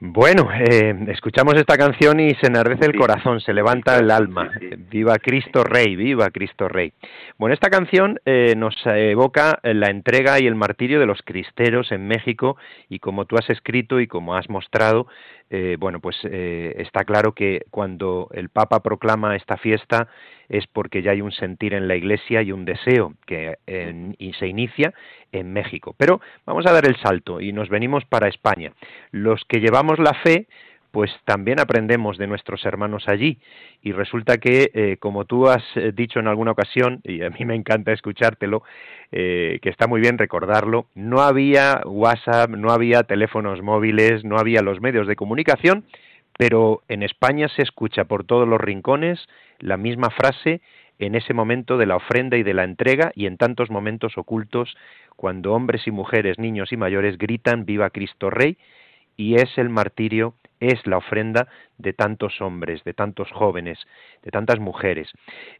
Bueno, 0.00 0.48
eh, 0.52 0.94
escuchamos 1.08 1.54
esta 1.54 1.78
canción 1.78 2.18
y 2.18 2.34
se 2.34 2.48
enardece 2.48 2.86
el 2.86 2.96
corazón, 2.96 3.40
se 3.40 3.52
levanta 3.52 3.96
el 3.96 4.10
alma. 4.10 4.50
viva 4.90 5.16
Cristo 5.18 5.62
Rey, 5.62 5.94
viva 5.94 6.28
Cristo 6.30 6.68
Rey. 6.68 6.92
Bueno, 7.38 7.54
esta 7.54 7.70
canción 7.70 8.18
eh, 8.24 8.54
nos 8.56 8.74
evoca 8.84 9.60
la 9.62 9.90
entrega 9.90 10.40
y 10.40 10.48
el 10.48 10.56
martirio 10.56 10.98
de 10.98 11.06
los 11.06 11.22
cristeros 11.22 11.92
en 11.92 12.08
México 12.08 12.56
y 12.88 12.98
como 12.98 13.26
tú 13.26 13.36
has 13.36 13.48
escrito 13.48 14.00
y 14.00 14.08
como 14.08 14.34
has 14.34 14.50
mostrado, 14.50 15.06
eh, 15.50 15.76
bueno, 15.78 16.00
pues 16.00 16.16
está 16.24 17.04
claro 17.04 17.32
que 17.32 17.66
cuando 17.70 18.28
el 18.32 18.48
Papa 18.48 18.80
proclama 18.80 19.36
esta 19.36 19.56
fiesta 19.56 20.08
es 20.48 20.66
porque 20.66 21.02
ya 21.02 21.12
hay 21.12 21.20
un 21.20 21.32
sentir 21.32 21.74
en 21.74 21.88
la 21.88 21.96
Iglesia 21.96 22.42
y 22.42 22.52
un 22.52 22.64
deseo 22.64 23.14
que 23.26 23.56
y 24.18 24.32
se 24.34 24.46
inicia 24.46 24.92
en 25.32 25.52
México. 25.52 25.94
Pero 25.96 26.20
vamos 26.46 26.66
a 26.66 26.72
dar 26.72 26.86
el 26.86 26.96
salto 26.96 27.40
y 27.40 27.52
nos 27.52 27.68
venimos 27.68 28.04
para 28.04 28.28
España. 28.28 28.72
Los 29.10 29.44
que 29.44 29.60
llevamos 29.60 29.98
la 29.98 30.14
fe, 30.14 30.46
pues 30.94 31.10
también 31.24 31.58
aprendemos 31.58 32.18
de 32.18 32.28
nuestros 32.28 32.64
hermanos 32.64 33.08
allí. 33.08 33.38
Y 33.82 33.90
resulta 33.90 34.38
que, 34.38 34.70
eh, 34.72 34.96
como 35.00 35.24
tú 35.24 35.48
has 35.48 35.64
eh, 35.74 35.90
dicho 35.92 36.20
en 36.20 36.28
alguna 36.28 36.52
ocasión, 36.52 37.00
y 37.02 37.20
a 37.22 37.30
mí 37.30 37.44
me 37.44 37.56
encanta 37.56 37.92
escuchártelo, 37.92 38.62
eh, 39.10 39.58
que 39.60 39.70
está 39.70 39.88
muy 39.88 40.00
bien 40.00 40.18
recordarlo, 40.18 40.86
no 40.94 41.20
había 41.20 41.80
WhatsApp, 41.84 42.50
no 42.50 42.70
había 42.70 43.02
teléfonos 43.02 43.60
móviles, 43.60 44.24
no 44.24 44.38
había 44.38 44.62
los 44.62 44.80
medios 44.80 45.08
de 45.08 45.16
comunicación, 45.16 45.84
pero 46.38 46.82
en 46.86 47.02
España 47.02 47.48
se 47.48 47.62
escucha 47.62 48.04
por 48.04 48.22
todos 48.22 48.46
los 48.46 48.60
rincones 48.60 49.18
la 49.58 49.76
misma 49.76 50.10
frase 50.10 50.60
en 51.00 51.16
ese 51.16 51.34
momento 51.34 51.76
de 51.76 51.86
la 51.86 51.96
ofrenda 51.96 52.36
y 52.36 52.44
de 52.44 52.54
la 52.54 52.62
entrega 52.62 53.10
y 53.16 53.26
en 53.26 53.36
tantos 53.36 53.68
momentos 53.68 54.16
ocultos 54.16 54.76
cuando 55.16 55.54
hombres 55.54 55.88
y 55.88 55.90
mujeres, 55.90 56.38
niños 56.38 56.72
y 56.72 56.76
mayores 56.76 57.18
gritan 57.18 57.64
Viva 57.64 57.90
Cristo 57.90 58.30
Rey 58.30 58.58
y 59.16 59.36
es 59.36 59.58
el 59.58 59.68
martirio, 59.68 60.34
es 60.68 60.86
la 60.86 60.98
ofrenda 60.98 61.48
de 61.78 61.92
tantos 61.92 62.40
hombres, 62.40 62.82
de 62.84 62.94
tantos 62.94 63.30
jóvenes, 63.32 63.78
de 64.22 64.30
tantas 64.30 64.58
mujeres. 64.60 65.10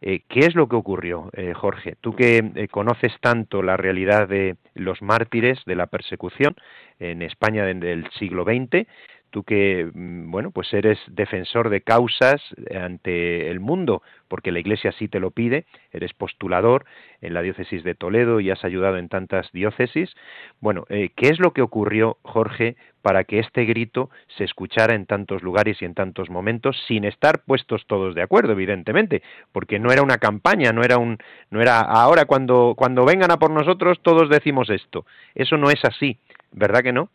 Eh, 0.00 0.22
¿Qué 0.28 0.40
es 0.40 0.54
lo 0.54 0.68
que 0.68 0.76
ocurrió, 0.76 1.30
eh, 1.34 1.52
Jorge? 1.54 1.96
Tú 2.00 2.14
que 2.14 2.38
eh, 2.54 2.68
conoces 2.68 3.12
tanto 3.20 3.62
la 3.62 3.76
realidad 3.76 4.28
de 4.28 4.56
los 4.74 5.02
mártires, 5.02 5.58
de 5.66 5.76
la 5.76 5.86
persecución 5.86 6.54
en 6.98 7.22
España 7.22 7.64
del 7.64 8.08
siglo 8.18 8.44
XX, 8.44 8.86
tú 9.30 9.42
que, 9.42 9.90
mm, 9.92 10.30
bueno, 10.30 10.52
pues 10.52 10.72
eres 10.72 10.98
defensor 11.08 11.68
de 11.68 11.80
causas 11.80 12.40
ante 12.72 13.50
el 13.50 13.58
mundo, 13.58 14.02
porque 14.28 14.52
la 14.52 14.60
Iglesia 14.60 14.92
sí 14.92 15.08
te 15.08 15.18
lo 15.18 15.32
pide, 15.32 15.66
eres 15.92 16.12
postulador 16.14 16.84
en 17.20 17.34
la 17.34 17.42
diócesis 17.42 17.82
de 17.82 17.96
Toledo 17.96 18.38
y 18.38 18.50
has 18.50 18.64
ayudado 18.64 18.96
en 18.96 19.08
tantas 19.08 19.50
diócesis. 19.52 20.14
Bueno, 20.60 20.84
¿qué 20.88 21.12
es 21.16 21.40
lo 21.40 21.52
que 21.52 21.62
ocurrió, 21.62 22.18
Jorge, 22.22 22.76
para 23.04 23.24
que 23.24 23.38
este 23.38 23.66
grito 23.66 24.08
se 24.38 24.44
escuchara 24.44 24.94
en 24.94 25.04
tantos 25.04 25.42
lugares 25.42 25.82
y 25.82 25.84
en 25.84 25.92
tantos 25.92 26.30
momentos 26.30 26.82
sin 26.88 27.04
estar 27.04 27.44
puestos 27.44 27.84
todos 27.86 28.14
de 28.14 28.22
acuerdo, 28.22 28.52
evidentemente, 28.52 29.22
porque 29.52 29.78
no 29.78 29.92
era 29.92 30.02
una 30.02 30.16
campaña, 30.16 30.72
no 30.72 30.82
era 30.82 30.96
un, 30.96 31.18
no 31.50 31.60
era 31.60 31.80
ahora 31.80 32.24
cuando 32.24 32.72
cuando 32.74 33.04
vengan 33.04 33.30
a 33.30 33.36
por 33.36 33.50
nosotros 33.50 34.00
todos 34.00 34.30
decimos 34.30 34.70
esto. 34.70 35.04
Eso 35.34 35.58
no 35.58 35.68
es 35.68 35.84
así, 35.84 36.16
¿verdad 36.52 36.82
que 36.82 36.94
no? 36.94 37.10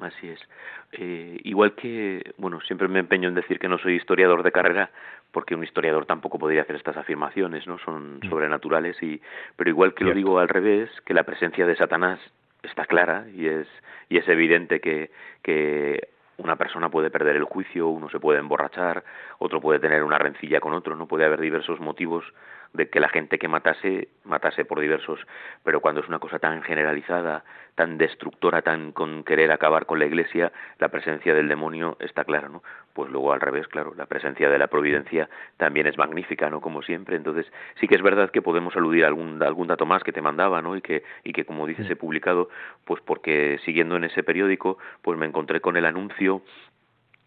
Así 0.00 0.28
es. 0.28 0.38
Eh, 0.92 1.40
igual 1.42 1.74
que, 1.74 2.22
bueno, 2.36 2.60
siempre 2.60 2.86
me 2.86 3.00
empeño 3.00 3.28
en 3.28 3.34
decir 3.34 3.58
que 3.58 3.68
no 3.68 3.78
soy 3.78 3.96
historiador 3.96 4.44
de 4.44 4.52
carrera, 4.52 4.92
porque 5.32 5.56
un 5.56 5.64
historiador 5.64 6.06
tampoco 6.06 6.38
podría 6.38 6.62
hacer 6.62 6.76
estas 6.76 6.96
afirmaciones, 6.96 7.66
¿no? 7.66 7.80
Son 7.80 8.18
mm. 8.18 8.28
sobrenaturales, 8.30 9.02
y, 9.02 9.20
pero 9.56 9.68
igual 9.68 9.94
que 9.94 10.04
lo 10.04 10.14
digo 10.14 10.38
al 10.38 10.48
revés, 10.48 10.90
que 11.04 11.12
la 11.12 11.24
presencia 11.24 11.66
de 11.66 11.74
Satanás 11.74 12.20
está 12.66 12.86
clara 12.86 13.26
y 13.34 13.46
es, 13.46 13.68
y 14.08 14.18
es 14.18 14.28
evidente 14.28 14.80
que, 14.80 15.10
que 15.42 16.08
una 16.38 16.56
persona 16.56 16.88
puede 16.88 17.10
perder 17.10 17.36
el 17.36 17.44
juicio, 17.44 17.88
uno 17.88 18.08
se 18.08 18.20
puede 18.20 18.38
emborrachar, 18.38 19.04
otro 19.38 19.60
puede 19.60 19.78
tener 19.78 20.02
una 20.02 20.18
rencilla 20.18 20.60
con 20.60 20.72
otro, 20.72 20.96
no 20.96 21.06
puede 21.06 21.24
haber 21.24 21.40
diversos 21.40 21.80
motivos 21.80 22.24
de 22.74 22.88
que 22.90 23.00
la 23.00 23.08
gente 23.08 23.38
que 23.38 23.48
matase 23.48 24.08
matase 24.24 24.64
por 24.64 24.80
diversos, 24.80 25.20
pero 25.62 25.80
cuando 25.80 26.00
es 26.00 26.08
una 26.08 26.18
cosa 26.18 26.38
tan 26.38 26.62
generalizada, 26.62 27.44
tan 27.74 27.98
destructora, 27.98 28.62
tan 28.62 28.92
con 28.92 29.22
querer 29.24 29.52
acabar 29.52 29.86
con 29.86 29.98
la 29.98 30.06
Iglesia, 30.06 30.52
la 30.78 30.88
presencia 30.88 31.34
del 31.34 31.48
demonio 31.48 31.96
está 32.00 32.24
clara, 32.24 32.48
¿no? 32.48 32.62
Pues 32.92 33.10
luego 33.10 33.32
al 33.32 33.40
revés, 33.40 33.68
claro, 33.68 33.94
la 33.96 34.06
presencia 34.06 34.50
de 34.50 34.58
la 34.58 34.66
providencia 34.66 35.28
también 35.56 35.86
es 35.86 35.96
magnífica, 35.96 36.50
¿no? 36.50 36.60
Como 36.60 36.82
siempre, 36.82 37.16
entonces 37.16 37.46
sí 37.80 37.86
que 37.86 37.94
es 37.94 38.02
verdad 38.02 38.30
que 38.30 38.42
podemos 38.42 38.76
aludir 38.76 39.04
a 39.04 39.08
algún 39.08 39.42
algún 39.42 39.68
dato 39.68 39.86
más 39.86 40.02
que 40.02 40.12
te 40.12 40.22
mandaba, 40.22 40.60
¿no? 40.60 40.76
Y 40.76 40.82
que 40.82 41.04
y 41.22 41.32
que 41.32 41.44
como 41.44 41.66
dices 41.66 41.88
he 41.88 41.96
publicado, 41.96 42.48
pues 42.84 43.00
porque 43.02 43.58
siguiendo 43.64 43.96
en 43.96 44.04
ese 44.04 44.22
periódico, 44.22 44.78
pues 45.02 45.18
me 45.18 45.26
encontré 45.26 45.60
con 45.60 45.76
el 45.76 45.86
anuncio 45.86 46.42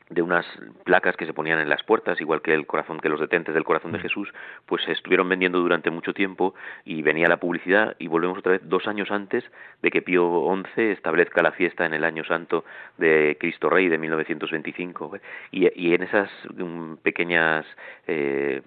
de 0.10 0.22
unas 0.22 0.46
placas 0.86 1.18
que 1.18 1.26
se 1.26 1.34
ponían 1.34 1.60
en 1.60 1.70
las 1.70 1.84
puertas, 1.84 2.20
igual 2.22 2.42
que 2.42 2.54
el 2.54 2.66
corazón, 2.66 3.00
que 3.00 3.10
los 3.10 3.20
detentes 3.20 3.54
del 3.54 3.64
corazón 3.64 3.92
de 3.92 3.98
mm. 3.98 4.02
Jesús, 4.02 4.34
pues 4.66 4.84
se 4.84 4.94
estuvieron 4.94 5.28
vendiendo 5.28 5.60
durante 5.60 5.90
mucho 5.90 6.14
tiempo 6.14 6.56
y 6.86 7.02
venía 7.02 7.28
la 7.28 7.38
publicidad 7.38 7.96
y 8.00 8.08
volvemos 8.08 8.38
otra 8.38 8.54
vez 8.54 8.62
dos 8.64 8.88
años 8.88 9.12
antes 9.12 9.44
de 9.82 9.92
que 9.92 10.02
Pío 10.02 10.46
XI 10.76 10.82
establezca 10.92 11.42
la 11.42 11.52
fiesta 11.52 11.86
en 11.86 11.94
el 11.94 12.04
año 12.06 12.24
santo 12.24 12.64
de 12.98 13.38
Cristo 13.40 13.70
Rey 13.70 13.90
de 13.90 13.98
1925 13.98 15.18
y, 15.52 15.68
y 15.76 15.94
en 15.94 16.04
esas 16.04 16.30
mm, 16.56 16.96
pequeñas 17.04 17.66
eh, 18.08 18.62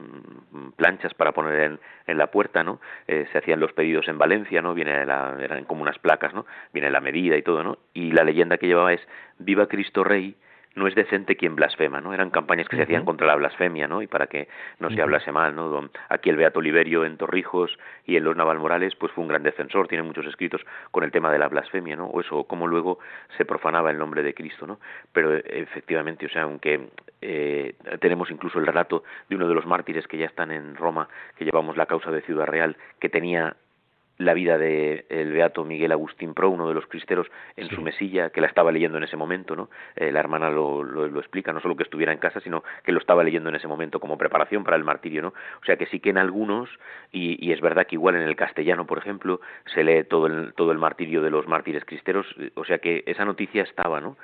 planchas 0.76 1.14
para 1.14 1.32
poner 1.32 1.60
en, 1.60 1.80
en 2.06 2.18
la 2.18 2.30
puerta, 2.30 2.62
¿no? 2.62 2.80
Eh, 3.08 3.26
se 3.32 3.38
hacían 3.38 3.60
los 3.60 3.72
pedidos 3.72 4.08
en 4.08 4.18
Valencia, 4.18 4.60
¿no? 4.60 4.74
Viene 4.74 5.06
la, 5.06 5.36
eran 5.40 5.64
como 5.64 5.82
unas 5.82 5.98
placas, 5.98 6.34
¿no? 6.34 6.44
Viene 6.72 6.90
la 6.90 7.00
medida 7.00 7.36
y 7.36 7.42
todo, 7.42 7.62
¿no? 7.62 7.78
Y 7.94 8.12
la 8.12 8.24
leyenda 8.24 8.58
que 8.58 8.66
llevaba 8.66 8.92
es 8.92 9.00
Viva 9.38 9.66
Cristo 9.66 10.04
Rey 10.04 10.36
no 10.74 10.86
es 10.86 10.94
decente 10.94 11.36
quien 11.36 11.56
blasfema, 11.56 12.00
¿no? 12.00 12.14
Eran 12.14 12.30
campañas 12.30 12.68
que 12.68 12.76
se 12.76 12.82
hacían 12.82 13.04
contra 13.04 13.26
la 13.26 13.34
blasfemia, 13.34 13.88
¿no? 13.88 14.02
Y 14.02 14.06
para 14.06 14.28
que 14.28 14.48
no 14.78 14.90
se 14.90 15.02
hablase 15.02 15.32
mal, 15.32 15.54
¿no? 15.54 15.90
Aquí 16.08 16.30
el 16.30 16.36
Beato 16.36 16.60
Oliverio 16.60 17.04
en 17.04 17.16
Torrijos 17.16 17.76
y 18.06 18.16
en 18.16 18.24
los 18.24 18.36
Navalmorales, 18.36 18.94
pues 18.94 19.12
fue 19.12 19.22
un 19.22 19.28
gran 19.28 19.42
defensor, 19.42 19.88
tiene 19.88 20.04
muchos 20.04 20.26
escritos 20.26 20.64
con 20.90 21.02
el 21.02 21.10
tema 21.10 21.32
de 21.32 21.38
la 21.38 21.48
blasfemia, 21.48 21.96
¿no? 21.96 22.06
O 22.06 22.20
eso, 22.20 22.44
cómo 22.44 22.68
luego 22.68 23.00
se 23.36 23.44
profanaba 23.44 23.90
el 23.90 23.98
nombre 23.98 24.22
de 24.22 24.32
Cristo, 24.32 24.66
¿no? 24.66 24.78
Pero 25.12 25.34
efectivamente, 25.34 26.26
o 26.26 26.28
sea, 26.28 26.42
aunque 26.42 26.88
eh, 27.20 27.74
tenemos 28.00 28.30
incluso 28.30 28.58
el 28.58 28.66
relato 28.66 29.02
de 29.28 29.36
uno 29.36 29.48
de 29.48 29.54
los 29.54 29.66
mártires 29.66 30.06
que 30.06 30.18
ya 30.18 30.26
están 30.26 30.52
en 30.52 30.76
Roma, 30.76 31.08
que 31.36 31.44
llevamos 31.44 31.76
la 31.76 31.86
causa 31.86 32.10
de 32.10 32.22
Ciudad 32.22 32.46
Real, 32.46 32.76
que 33.00 33.08
tenía 33.08 33.56
la 34.20 34.34
vida 34.34 34.58
de 34.58 35.06
el 35.08 35.32
beato 35.32 35.64
Miguel 35.64 35.92
Agustín 35.92 36.34
Pro, 36.34 36.50
uno 36.50 36.68
de 36.68 36.74
los 36.74 36.86
cristeros, 36.86 37.26
en 37.56 37.68
su 37.70 37.80
mesilla, 37.80 38.28
que 38.28 38.42
la 38.42 38.48
estaba 38.48 38.70
leyendo 38.70 38.98
en 38.98 39.04
ese 39.04 39.16
momento, 39.16 39.56
¿no? 39.56 39.70
Eh, 39.96 40.12
la 40.12 40.20
hermana 40.20 40.50
lo, 40.50 40.84
lo, 40.84 41.18
explica, 41.18 41.52
no 41.54 41.60
solo 41.60 41.74
que 41.74 41.84
estuviera 41.84 42.12
en 42.12 42.18
casa, 42.18 42.40
sino 42.40 42.62
que 42.84 42.92
lo 42.92 42.98
estaba 42.98 43.24
leyendo 43.24 43.48
en 43.48 43.56
ese 43.56 43.66
momento 43.66 43.98
como 43.98 44.18
preparación 44.18 44.62
para 44.62 44.76
el 44.76 44.84
martirio, 44.84 45.22
¿no? 45.22 45.28
O 45.28 45.64
sea 45.64 45.76
que 45.76 45.86
sí 45.86 46.00
que 46.00 46.10
en 46.10 46.18
algunos, 46.18 46.68
y, 47.12 47.44
y 47.44 47.52
es 47.52 47.62
verdad 47.62 47.86
que 47.86 47.96
igual 47.96 48.14
en 48.16 48.22
el 48.22 48.36
castellano, 48.36 48.86
por 48.86 48.98
ejemplo, 48.98 49.40
se 49.74 49.82
lee 49.84 50.04
todo 50.04 50.26
el, 50.26 50.52
todo 50.52 50.72
el 50.72 50.78
martirio 50.78 51.22
de 51.22 51.30
los 51.30 51.48
mártires 51.48 51.86
cristeros, 51.86 52.26
o 52.54 52.64
sea 52.64 52.78
que 52.78 53.02
esa 53.06 53.24
noticia 53.24 53.62
estaba, 53.62 54.02
¿no? 54.02 54.18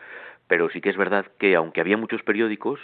Pero 0.49 0.71
sí 0.71 0.81
que 0.81 0.91
es 0.91 0.97
verdad 0.97 1.27
que 1.39 1.57
aunque 1.57 1.81
había 1.81 1.97
muchos 1.97 2.23
periódicos, 2.23 2.81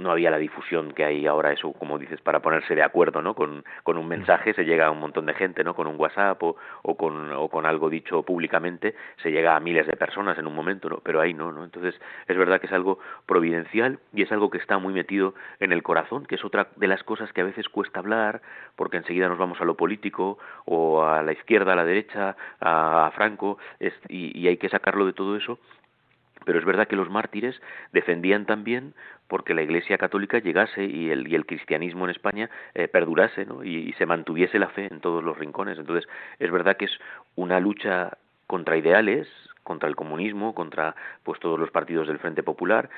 no 0.00 0.10
había 0.10 0.30
la 0.30 0.38
difusión 0.38 0.92
que 0.92 1.04
hay 1.04 1.26
ahora, 1.26 1.52
eso, 1.52 1.72
como 1.72 1.98
dices, 1.98 2.20
para 2.20 2.40
ponerse 2.40 2.74
de 2.74 2.82
acuerdo, 2.82 3.22
¿no? 3.22 3.34
Con, 3.34 3.64
con 3.82 3.98
un 3.98 4.08
mensaje 4.08 4.54
se 4.54 4.64
llega 4.64 4.86
a 4.86 4.90
un 4.90 4.98
montón 4.98 5.26
de 5.26 5.34
gente, 5.34 5.62
¿no? 5.62 5.74
Con 5.74 5.86
un 5.86 5.98
WhatsApp 5.98 6.42
o, 6.42 6.56
o, 6.82 6.96
con, 6.96 7.32
o 7.32 7.48
con 7.48 7.66
algo 7.66 7.90
dicho 7.90 8.22
públicamente 8.22 8.94
se 9.22 9.30
llega 9.30 9.56
a 9.56 9.60
miles 9.60 9.86
de 9.86 9.96
personas 9.96 10.38
en 10.38 10.46
un 10.46 10.54
momento, 10.54 10.88
¿no? 10.88 11.00
Pero 11.04 11.20
ahí 11.20 11.34
no, 11.34 11.52
¿no? 11.52 11.64
Entonces 11.64 12.00
es 12.26 12.36
verdad 12.36 12.60
que 12.60 12.66
es 12.66 12.72
algo 12.72 12.98
providencial 13.26 13.98
y 14.14 14.22
es 14.22 14.32
algo 14.32 14.50
que 14.50 14.58
está 14.58 14.78
muy 14.78 14.94
metido 14.94 15.34
en 15.60 15.72
el 15.72 15.82
corazón, 15.82 16.26
que 16.26 16.36
es 16.36 16.44
otra 16.44 16.68
de 16.76 16.86
las 16.86 17.02
cosas 17.04 17.32
que 17.32 17.42
a 17.42 17.44
veces 17.44 17.68
cuesta 17.68 18.00
hablar 18.00 18.40
porque 18.76 18.96
enseguida 18.96 19.28
nos 19.28 19.38
vamos 19.38 19.60
a 19.60 19.64
lo 19.64 19.76
político 19.76 20.38
o 20.64 21.04
a 21.04 21.22
la 21.22 21.32
izquierda, 21.32 21.72
a 21.72 21.76
la 21.76 21.84
derecha, 21.84 22.36
a, 22.60 23.10
Franco 23.14 23.58
y, 24.08 24.38
y 24.38 24.48
hay 24.48 24.56
que 24.56 24.68
sacarlo 24.68 25.04
de 25.04 25.12
todo 25.12 25.36
eso 25.36 25.58
pero 26.44 26.58
es 26.58 26.64
verdad 26.64 26.88
que 26.88 26.96
los 26.96 27.10
mártires 27.10 27.60
defendían 27.92 28.46
también 28.46 28.94
porque 29.28 29.54
la 29.54 29.62
Iglesia 29.62 29.98
Católica 29.98 30.38
llegase 30.38 30.84
y 30.84 31.10
el, 31.10 31.28
y 31.28 31.34
el 31.34 31.46
cristianismo 31.46 32.04
en 32.04 32.10
España 32.10 32.50
eh, 32.74 32.88
perdurase 32.88 33.44
¿no? 33.46 33.62
y, 33.62 33.76
y, 33.76 33.92
se 33.92 34.06
mantuviese 34.06 34.58
la 34.58 34.68
fe 34.68 34.88
en 34.90 35.00
todos 35.00 35.22
los 35.22 35.38
rincones. 35.38 35.78
Entonces, 35.78 36.08
es 36.38 36.50
verdad 36.50 36.76
que 36.76 36.86
es 36.86 36.98
una 37.36 37.60
lucha 37.60 38.18
contra 38.46 38.76
ideales, 38.76 39.28
contra 39.62 39.88
el 39.88 39.94
comunismo, 39.94 40.54
contra 40.54 40.96
pues 41.22 41.38
todos 41.38 41.58
los 41.58 41.70
partidos 41.70 42.08
del 42.08 42.18
Frente 42.18 42.42
Popular, 42.42 42.90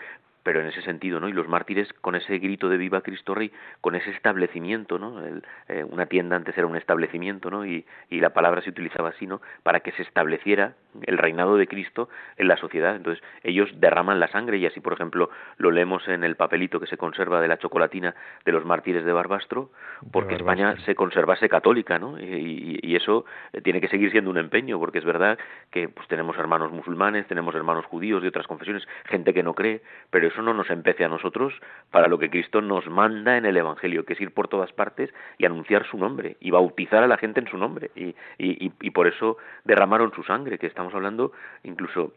pero 0.42 0.61
en 0.61 0.66
ese 0.66 0.83
sentido, 0.83 1.20
¿no? 1.20 1.28
Y 1.28 1.33
los 1.33 1.48
mártires 1.48 1.92
con 2.00 2.14
ese 2.14 2.38
grito 2.38 2.68
de 2.68 2.76
viva 2.76 3.02
Cristo 3.02 3.35
Rey, 3.35 3.52
con 3.81 3.94
ese 3.94 4.11
establecimiento, 4.11 4.98
¿no? 4.98 5.24
El, 5.24 5.44
eh, 5.68 5.85
una 5.85 6.07
tienda 6.07 6.37
antes 6.37 6.57
era 6.57 6.66
un 6.66 6.76
establecimiento, 6.76 7.50
¿no? 7.50 7.64
Y, 7.64 7.85
y 8.11 8.20
la 8.20 8.31
palabra 8.31 8.62
se 8.62 8.70
utilizaba 8.70 9.11
así, 9.11 9.26
¿no? 9.26 9.40
Para 9.62 9.81
que 9.81 9.92
se 9.92 10.02
estableciera 10.02 10.74
el 11.02 11.18
reinado 11.18 11.57
de 11.57 11.66
Cristo 11.66 12.09
en 12.37 12.48
la 12.48 12.57
sociedad. 12.57 12.96
Entonces, 12.96 13.22
ellos 13.42 13.70
derraman 13.76 14.20
la 14.20 14.28
sangre 14.28 14.59
y 14.59 14.66
así, 14.66 14.81
por 14.81 14.92
ejemplo, 14.92 15.31
lo 15.57 15.70
leemos 15.70 16.07
en 16.09 16.24
el 16.24 16.37
papelito 16.37 16.81
que 16.81 16.87
se 16.87 16.96
conserva 16.96 17.40
de 17.40 17.48
la 17.48 17.59
chocolatina 17.59 18.14
de 18.44 18.52
los 18.52 18.64
mártires 18.64 19.05
de 19.05 19.12
Barbastro, 19.12 19.70
porque 20.11 20.35
España 20.35 20.76
se 20.85 20.94
conservase 20.94 21.48
católica, 21.48 21.98
¿no? 21.98 22.18
Y, 22.20 22.81
y, 22.83 22.96
eso 22.96 23.24
tiene 23.62 23.81
que 23.81 23.88
seguir 23.88 24.11
siendo 24.11 24.31
un 24.31 24.38
empeño, 24.38 24.78
porque 24.78 24.98
es 24.98 25.05
verdad 25.05 25.38
que 25.70 25.88
pues 25.88 26.07
tenemos 26.09 26.37
hermanos 26.37 26.70
musulmanes, 26.72 27.26
tenemos 27.26 27.55
hermanos 27.55 27.87
judíos 27.87 28.22
de 28.22 28.28
otras 28.28 28.46
confesiones, 28.46 28.87
gente 29.05 29.33
que 29.33 29.42
no 29.42 29.55
cree, 29.55 29.81
pero 30.11 30.26
eso 30.33 30.42
no 30.42 30.55
nos 30.55 30.71
empece 30.71 31.05
a 31.05 31.09
nosotros 31.09 31.55
para 31.90 32.09
lo 32.09 32.18
que 32.18 32.31
Cristo 32.31 32.61
nos 32.61 32.87
manda 32.88 33.37
en 33.37 33.47
el 33.47 33.57
Evangelio, 33.57 34.05
que 34.05 34.14
es 34.14 34.21
ir 34.21 34.33
por 34.33 34.49
todas 34.49 34.73
partes 34.73 35.12
y 35.38 35.47
anunciar 35.47 35.87
su 35.87 35.97
nombre 35.99 36.37
y 36.40 36.51
bautizar 36.51 37.03
a 37.03 37.07
la 37.07 37.16
gente 37.16 37.40
en 37.40 37.49
su 37.49 37.59
nombre. 37.59 37.90
Y, 37.95 38.14
y, 38.38 38.73
y 38.81 38.90
por 38.90 39.07
eso 39.07 39.37
derramaron 39.64 40.12
su 40.12 40.23
sangre, 40.25 40.59
que 40.59 40.66
estamos 40.66 40.95
hablando 40.95 41.33
incluso 41.62 42.12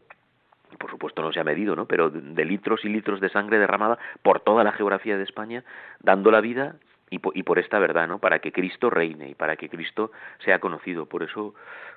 por 0.78 0.90
supuesto 0.90 1.22
no 1.22 1.32
se 1.32 1.40
ha 1.40 1.44
medido, 1.44 1.76
¿no? 1.76 1.86
Pero 1.86 2.10
de 2.10 2.44
litros 2.44 2.84
y 2.84 2.88
litros 2.88 3.20
de 3.20 3.30
sangre 3.30 3.58
derramada 3.58 3.98
por 4.22 4.40
toda 4.40 4.64
la 4.64 4.72
geografía 4.72 5.16
de 5.16 5.22
España, 5.22 5.64
dando 6.00 6.30
la 6.30 6.40
vida 6.40 6.76
y 7.10 7.18
por, 7.18 7.36
y 7.36 7.42
por 7.42 7.58
esta 7.58 7.78
verdad, 7.78 8.08
¿no? 8.08 8.18
Para 8.18 8.40
que 8.40 8.52
Cristo 8.52 8.90
reine 8.90 9.30
y 9.30 9.34
para 9.34 9.56
que 9.56 9.68
Cristo 9.68 10.10
sea 10.44 10.58
conocido. 10.58 11.06
Por 11.06 11.22
eso, 11.22 11.54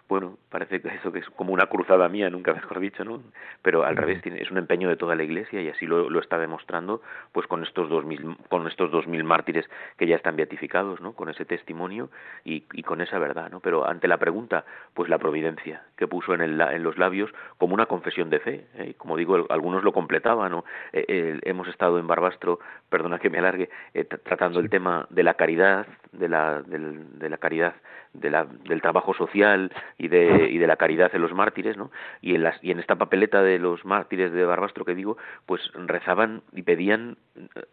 bueno, 0.07 0.37
parece 0.49 0.81
que 0.81 0.89
eso 0.89 1.11
que 1.11 1.19
es 1.19 1.29
como 1.31 1.53
una 1.53 1.65
cruzada 1.67 2.07
mía, 2.09 2.29
nunca 2.29 2.53
mejor 2.53 2.79
dicho, 2.79 3.03
¿no? 3.03 3.21
Pero 3.61 3.83
al 3.83 3.95
revés, 3.95 4.21
tiene, 4.21 4.41
es 4.41 4.51
un 4.51 4.57
empeño 4.57 4.89
de 4.89 4.97
toda 4.97 5.15
la 5.15 5.23
Iglesia 5.23 5.61
y 5.61 5.69
así 5.69 5.85
lo, 5.85 6.09
lo, 6.09 6.19
está 6.19 6.37
demostrando, 6.37 7.01
pues 7.31 7.47
con 7.47 7.63
estos 7.63 7.89
dos 7.89 8.05
mil, 8.05 8.37
con 8.49 8.67
estos 8.67 8.91
dos 8.91 9.07
mil 9.07 9.23
mártires 9.23 9.69
que 9.97 10.07
ya 10.07 10.15
están 10.15 10.35
beatificados, 10.35 11.01
¿no? 11.01 11.13
Con 11.13 11.29
ese 11.29 11.45
testimonio 11.45 12.09
y, 12.45 12.65
y 12.73 12.83
con 12.83 13.01
esa 13.01 13.17
verdad, 13.17 13.49
¿no? 13.49 13.59
Pero 13.61 13.87
ante 13.87 14.07
la 14.07 14.17
pregunta, 14.17 14.65
pues 14.93 15.09
la 15.09 15.17
providencia 15.17 15.83
que 15.97 16.07
puso 16.07 16.33
en, 16.33 16.41
el, 16.41 16.61
en 16.61 16.83
los 16.83 16.97
labios 16.97 17.31
como 17.57 17.73
una 17.73 17.87
confesión 17.87 18.29
de 18.29 18.39
fe, 18.39 18.65
¿eh? 18.75 18.93
como 18.97 19.17
digo, 19.17 19.47
algunos 19.49 19.83
lo 19.83 19.91
completaban, 19.91 20.51
¿no? 20.51 20.65
Eh, 20.93 21.05
eh, 21.07 21.39
hemos 21.43 21.67
estado 21.67 21.99
en 21.99 22.07
Barbastro, 22.07 22.59
perdona 22.89 23.19
que 23.19 23.29
me 23.29 23.39
alargue, 23.39 23.69
eh, 23.93 24.05
tratando 24.05 24.59
el 24.59 24.69
tema 24.69 24.98
de 25.09 25.23
la 25.23 25.35
caridad, 25.35 25.87
de 26.11 26.27
la, 26.27 26.61
de 26.61 27.29
la 27.29 27.37
caridad, 27.37 27.75
de 28.13 28.29
la, 28.29 28.45
del 28.45 28.81
trabajo 28.81 29.13
social 29.13 29.71
y 29.97 30.07
de, 30.07 30.49
y 30.51 30.57
de 30.57 30.67
la 30.67 30.77
caridad 30.77 31.13
en 31.13 31.21
los 31.21 31.33
mártires, 31.33 31.77
¿no? 31.77 31.91
Y 32.21 32.35
en, 32.35 32.43
las, 32.43 32.61
y 32.63 32.71
en 32.71 32.79
esta 32.79 32.95
papeleta 32.95 33.43
de 33.43 33.59
los 33.59 33.85
mártires 33.85 34.31
de 34.31 34.45
Barbastro 34.45 34.85
que 34.85 34.95
digo, 34.95 35.17
pues 35.45 35.61
rezaban 35.73 36.41
y 36.53 36.63
pedían, 36.63 37.17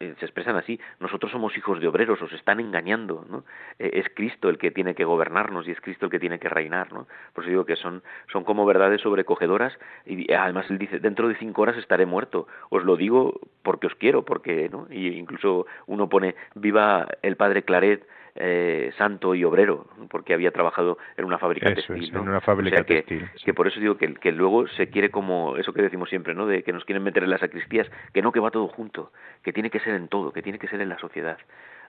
eh, 0.01 0.15
se 0.19 0.25
expresan 0.25 0.57
así, 0.57 0.79
nosotros 1.01 1.33
somos 1.33 1.57
hijos 1.57 1.81
de 1.81 1.89
obreros, 1.89 2.21
os 2.21 2.33
están 2.33 2.61
engañando, 2.61 3.25
¿no? 3.29 3.45
Eh, 3.79 3.91
es 3.95 4.07
Cristo 4.15 4.49
el 4.49 4.59
que 4.59 4.71
tiene 4.71 4.95
que 4.95 5.05
gobernarnos 5.05 5.67
y 5.67 5.71
es 5.71 5.81
Cristo 5.81 6.07
el 6.07 6.11
que 6.11 6.21
tiene 6.21 6.39
que 6.39 6.49
reinar, 6.49 6.93
¿no? 6.93 7.07
Por 7.33 7.45
eso 7.45 7.51
digo 7.51 7.65
que 7.65 7.77
son, 7.77 8.03
son 8.31 8.45
como 8.45 8.67
verdades 8.67 9.01
sobrecogedoras 9.01 9.77
y 10.05 10.33
además 10.33 10.67
él 10.71 10.79
dice, 10.79 10.99
dentro 10.99 11.29
de 11.29 11.37
cinco 11.37 11.63
horas 11.63 11.77
estaré 11.79 12.05
muerto, 12.05 12.47
os 12.69 12.85
lo 12.85 12.97
digo 12.97 13.41
porque 13.63 13.87
os 13.87 13.95
quiero, 13.95 14.25
porque, 14.25 14.69
¿no? 14.69 14.87
Y 14.91 15.09
incluso 15.19 15.67
uno 15.87 16.09
pone, 16.09 16.35
viva 16.55 17.07
el 17.23 17.37
padre 17.37 17.63
Claret, 17.63 18.07
eh, 18.39 18.93
santo 18.99 19.35
y 19.35 19.45
obrero, 19.45 19.87
porque 20.11 20.35
había 20.35 20.51
trabajado 20.51 20.99
en 21.17 21.25
una 21.25 21.39
fábrica 21.39 21.71
eso 21.71 21.77
textil. 21.77 22.05
Es, 22.05 22.13
¿no? 22.13 22.23
en 22.23 22.29
una 22.29 22.41
fábrica 22.41 22.75
o 22.75 22.79
sea, 22.79 22.85
que, 22.85 22.95
textil. 22.97 23.31
Sí. 23.37 23.45
Que 23.45 23.55
por 23.55 23.67
eso 23.67 23.81
digo 23.81 23.97
que, 23.97 24.15
que 24.15 24.33
luego 24.33 24.69
se 24.69 24.89
quiere 24.89 25.11
como, 25.11 25.57
eso 25.57 25.73
que 25.73 25.83
decimos 25.83 26.11
siempre, 26.11 26.35
¿no? 26.35 26.47
De 26.47 26.63
que 26.63 26.73
nos 26.73 26.85
quieren 26.85 27.03
meter 27.03 27.25
en 27.25 27.31
las 27.31 27.41
sacristías, 27.41 27.91
que 28.13 28.23
no, 28.23 28.33
que 28.33 28.41
va 28.41 28.51
todo 28.51 28.69
junto, 28.69 29.13
que 29.43 29.53
tiene 29.53 29.71
que 29.71 29.81
ser 29.81 29.95
en 29.95 30.09
todo, 30.09 30.33
que 30.33 30.43
tiene 30.43 30.59
que 30.59 30.69
ser 30.69 30.81
en 30.81 30.91
la 30.91 30.99
sociedad. 30.99 31.39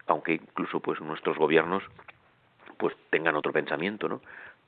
Aunque 0.06 0.34
incluso 0.34 0.80
pues 0.80 1.02
nuestros 1.02 1.38
gobiernos 1.38 1.84
pues 2.78 2.96
tengan 3.10 3.36
otro 3.36 3.52
pensamiento, 3.52 4.08
¿no? 4.08 4.22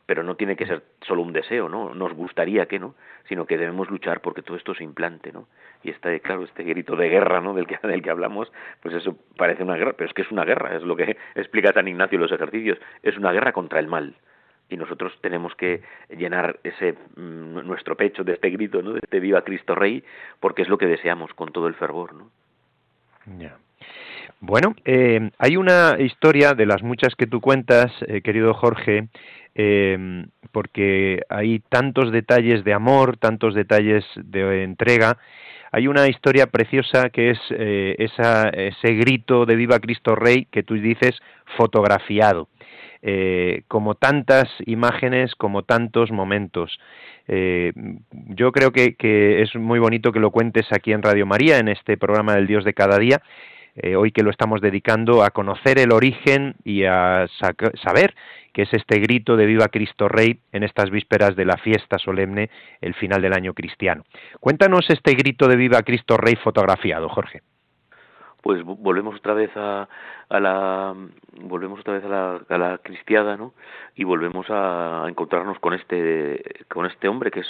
Pero 0.09 0.23
no 0.23 0.33
tiene 0.33 0.55
que 0.55 0.65
ser 0.65 0.81
solo 1.01 1.21
un 1.21 1.33
deseo, 1.33 1.69
¿no? 1.69 1.93
Nos 1.93 2.13
gustaría 2.13 2.65
que 2.65 2.79
no, 2.79 2.95
sino 3.27 3.45
que 3.45 3.59
debemos 3.59 3.91
luchar 3.91 4.21
porque 4.21 4.41
todo 4.41 4.57
esto 4.57 4.73
se 4.73 4.83
implante, 4.83 5.31
¿no? 5.31 5.47
Y 5.83 5.91
este, 5.91 6.19
claro, 6.19 6.45
este 6.45 6.63
grito 6.63 6.95
de 6.95 7.09
guerra, 7.09 7.41
¿no? 7.41 7.53
Del 7.53 7.67
que, 7.67 7.77
del 7.87 8.01
que 8.01 8.09
hablamos, 8.09 8.51
pues 8.81 8.95
eso 8.95 9.15
parece 9.37 9.61
una 9.61 9.75
guerra, 9.75 9.93
pero 9.93 10.07
es 10.07 10.15
que 10.15 10.23
es 10.23 10.31
una 10.31 10.45
guerra, 10.45 10.75
es 10.75 10.81
lo 10.81 10.95
que 10.95 11.15
explica 11.35 11.73
San 11.73 11.87
Ignacio 11.87 12.15
en 12.15 12.23
los 12.23 12.31
ejercicios, 12.31 12.79
es 13.03 13.17
una 13.17 13.31
guerra 13.31 13.51
contra 13.51 13.77
el 13.77 13.85
mal, 13.85 14.15
y 14.67 14.77
nosotros 14.77 15.15
tenemos 15.21 15.53
que 15.53 15.83
llenar 16.09 16.59
ese 16.63 16.93
mm, 17.15 17.67
nuestro 17.67 17.95
pecho 17.95 18.23
de 18.23 18.33
este 18.33 18.49
grito, 18.49 18.81
¿no? 18.81 18.93
De 18.93 19.01
este 19.03 19.19
viva 19.19 19.43
Cristo 19.43 19.75
Rey, 19.75 20.03
porque 20.39 20.63
es 20.63 20.69
lo 20.69 20.79
que 20.79 20.87
deseamos 20.87 21.31
con 21.35 21.51
todo 21.51 21.67
el 21.67 21.75
fervor, 21.75 22.15
¿no? 22.15 22.31
Bueno, 24.41 24.73
eh, 24.85 25.31
hay 25.37 25.57
una 25.57 25.97
historia 25.99 26.53
de 26.53 26.65
las 26.65 26.81
muchas 26.81 27.13
que 27.15 27.27
tú 27.27 27.41
cuentas, 27.41 27.91
eh, 28.07 28.21
querido 28.21 28.53
Jorge, 28.53 29.09
eh, 29.53 30.25
porque 30.53 31.21
hay 31.27 31.59
tantos 31.59 32.13
detalles 32.13 32.63
de 32.63 32.73
amor, 32.73 33.17
tantos 33.17 33.53
detalles 33.53 34.05
de 34.15 34.63
entrega. 34.63 35.17
Hay 35.73 35.87
una 35.87 36.07
historia 36.07 36.47
preciosa 36.47 37.09
que 37.09 37.31
es 37.31 37.39
ese 37.49 38.93
grito 38.93 39.45
de 39.45 39.55
Viva 39.55 39.79
Cristo 39.79 40.15
Rey 40.15 40.47
que 40.49 40.63
tú 40.63 40.75
dices 40.75 41.19
fotografiado. 41.57 42.47
como 43.67 43.95
tantas 43.95 44.49
imágenes, 44.65 45.35
como 45.35 45.63
tantos 45.63 46.11
momentos. 46.11 46.79
yo 47.27 48.51
creo 48.51 48.71
que, 48.71 49.41
es 49.43 49.55
muy 49.55 49.79
bonito 49.79 50.11
que 50.11 50.19
lo 50.19 50.31
cuentes 50.31 50.65
aquí 50.71 50.91
en 50.91 51.03
Radio 51.03 51.25
María, 51.25 51.59
en 51.59 51.67
este 51.67 51.97
programa 51.97 52.33
del 52.35 52.47
Dios 52.47 52.65
de 52.65 52.73
cada 52.73 52.97
día, 52.97 53.21
eh, 53.81 53.95
hoy 53.95 54.11
que 54.11 54.23
lo 54.23 54.29
estamos 54.29 54.61
dedicando 54.61 55.23
a 55.23 55.31
conocer 55.31 55.79
el 55.79 55.91
origen 55.91 56.55
y 56.63 56.83
a 56.85 57.27
saber 57.83 58.15
que 58.53 58.63
es 58.63 58.73
este 58.73 58.99
grito 58.99 59.37
de 59.37 59.45
Viva 59.45 59.67
Cristo 59.67 60.07
Rey 60.07 60.39
en 60.51 60.63
estas 60.63 60.89
vísperas 60.89 61.35
de 61.35 61.45
la 61.45 61.57
fiesta 61.57 61.97
solemne, 61.97 62.49
el 62.81 62.93
final 62.93 63.21
del 63.21 63.33
año 63.33 63.53
cristiano. 63.53 64.03
Cuéntanos 64.39 64.89
este 64.89 65.13
grito 65.13 65.47
de 65.47 65.55
Viva 65.55 65.81
Cristo 65.83 66.17
Rey 66.17 66.35
fotografiado, 66.35 67.09
Jorge 67.09 67.41
pues 68.41 68.63
volvemos 68.63 69.15
otra 69.15 69.33
vez 69.33 69.51
a, 69.55 69.87
a 70.29 70.39
la 70.39 70.95
volvemos 71.41 71.79
otra 71.81 71.95
vez 71.95 72.05
a 72.05 72.07
la, 72.07 72.41
a 72.47 72.57
la 72.57 72.77
cristiada 72.77 73.35
no 73.35 73.53
y 73.95 74.03
volvemos 74.03 74.45
a, 74.49 75.05
encontrarnos 75.07 75.59
con 75.59 75.73
este 75.73 76.65
con 76.69 76.85
este 76.85 77.07
hombre 77.07 77.31
que 77.31 77.41
es 77.41 77.47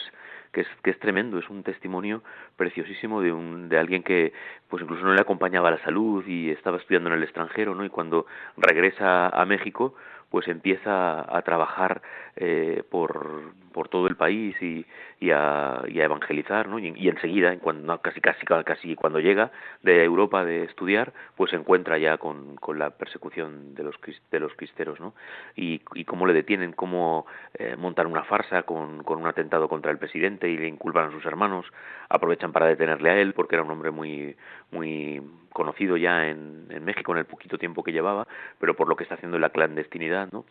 que 0.52 0.62
es, 0.62 0.68
que 0.84 0.92
es 0.92 1.00
tremendo, 1.00 1.38
es 1.38 1.50
un 1.50 1.64
testimonio 1.64 2.22
preciosísimo 2.56 3.22
de, 3.22 3.32
un, 3.32 3.70
de 3.70 3.78
alguien 3.78 4.04
que 4.04 4.34
pues 4.68 4.84
incluso 4.84 5.04
no 5.04 5.14
le 5.14 5.22
acompañaba 5.22 5.72
la 5.72 5.82
salud 5.84 6.26
y 6.28 6.50
estaba 6.50 6.78
estudiando 6.78 7.10
en 7.10 7.16
el 7.16 7.24
extranjero, 7.24 7.76
¿no? 7.76 7.86
Y 7.86 7.90
cuando 7.90 8.26
regresa 8.58 9.30
a 9.30 9.46
México, 9.46 9.96
pues 10.30 10.48
empieza 10.48 11.36
a 11.36 11.42
trabajar 11.42 12.02
eh, 12.36 12.84
por, 12.90 13.54
por 13.74 13.90
todo 13.90 14.08
el 14.08 14.16
país 14.16 14.56
y, 14.62 14.86
y, 15.20 15.32
a, 15.32 15.84
y 15.88 16.00
a 16.00 16.06
evangelizar, 16.06 16.68
¿no? 16.68 16.80
Y, 16.80 17.08
enseguida, 17.08 17.52
en 17.52 17.60
cuando, 17.60 17.98
casi, 18.02 18.22
casi, 18.22 18.46
casi 18.46 18.96
cuando 18.96 19.20
llega 19.20 19.52
de 19.84 20.04
Europa 20.04 20.46
de 20.46 20.64
estudiar, 20.64 21.14
pues 21.36 21.52
se 21.52 21.58
encuentra 21.58 21.98
ya 21.98 22.18
con, 22.18 22.56
con 22.56 22.80
la 22.80 22.92
persecución 22.92 23.76
de 23.76 23.84
los, 23.84 23.96
de 24.32 24.40
los 24.40 24.54
cristeros, 24.54 25.00
¿no? 25.00 25.14
Y, 25.56 25.82
y 25.96 26.06
cómo 26.06 26.26
le 26.26 26.34
detienen, 26.34 26.74
cómo 26.74 27.26
eh, 27.54 27.76
montan 27.78 28.08
una 28.08 28.24
farsa 28.24 28.64
con, 28.64 29.04
con 29.04 29.20
un 29.20 29.28
atentado 29.28 29.68
contra 29.70 29.92
el 29.92 29.98
presidente 29.98 30.50
y 30.50 30.58
le 30.58 30.68
inculpan 30.68 31.10
a 31.10 31.12
sus 31.12 31.26
hermanos, 31.26 31.66
aprovechan 32.10 32.52
para 32.52 32.68
detenerle 32.68 33.10
a 33.10 33.18
él 33.18 33.34
porque 33.34 33.56
era 33.56 33.64
un 33.64 33.72
hombre 33.72 33.92
muy, 33.92 34.36
muy 34.72 35.22
conocido 35.54 35.98
ya 35.98 36.28
en, 36.28 36.68
en 36.70 36.84
México 36.84 37.12
en 37.12 37.20
el 37.20 37.26
poquito 37.26 37.58
tiempo 37.58 37.84
que 37.84 37.92
llevaba, 37.92 38.28
pero 38.60 38.76
por 38.76 38.88
lo 38.88 38.96
que 38.96 39.04
está 39.04 39.16
haciendo 39.16 39.38
en 39.38 39.42
la 39.42 39.50
clandestinidad, 39.50 40.19
¿no? 40.32 40.46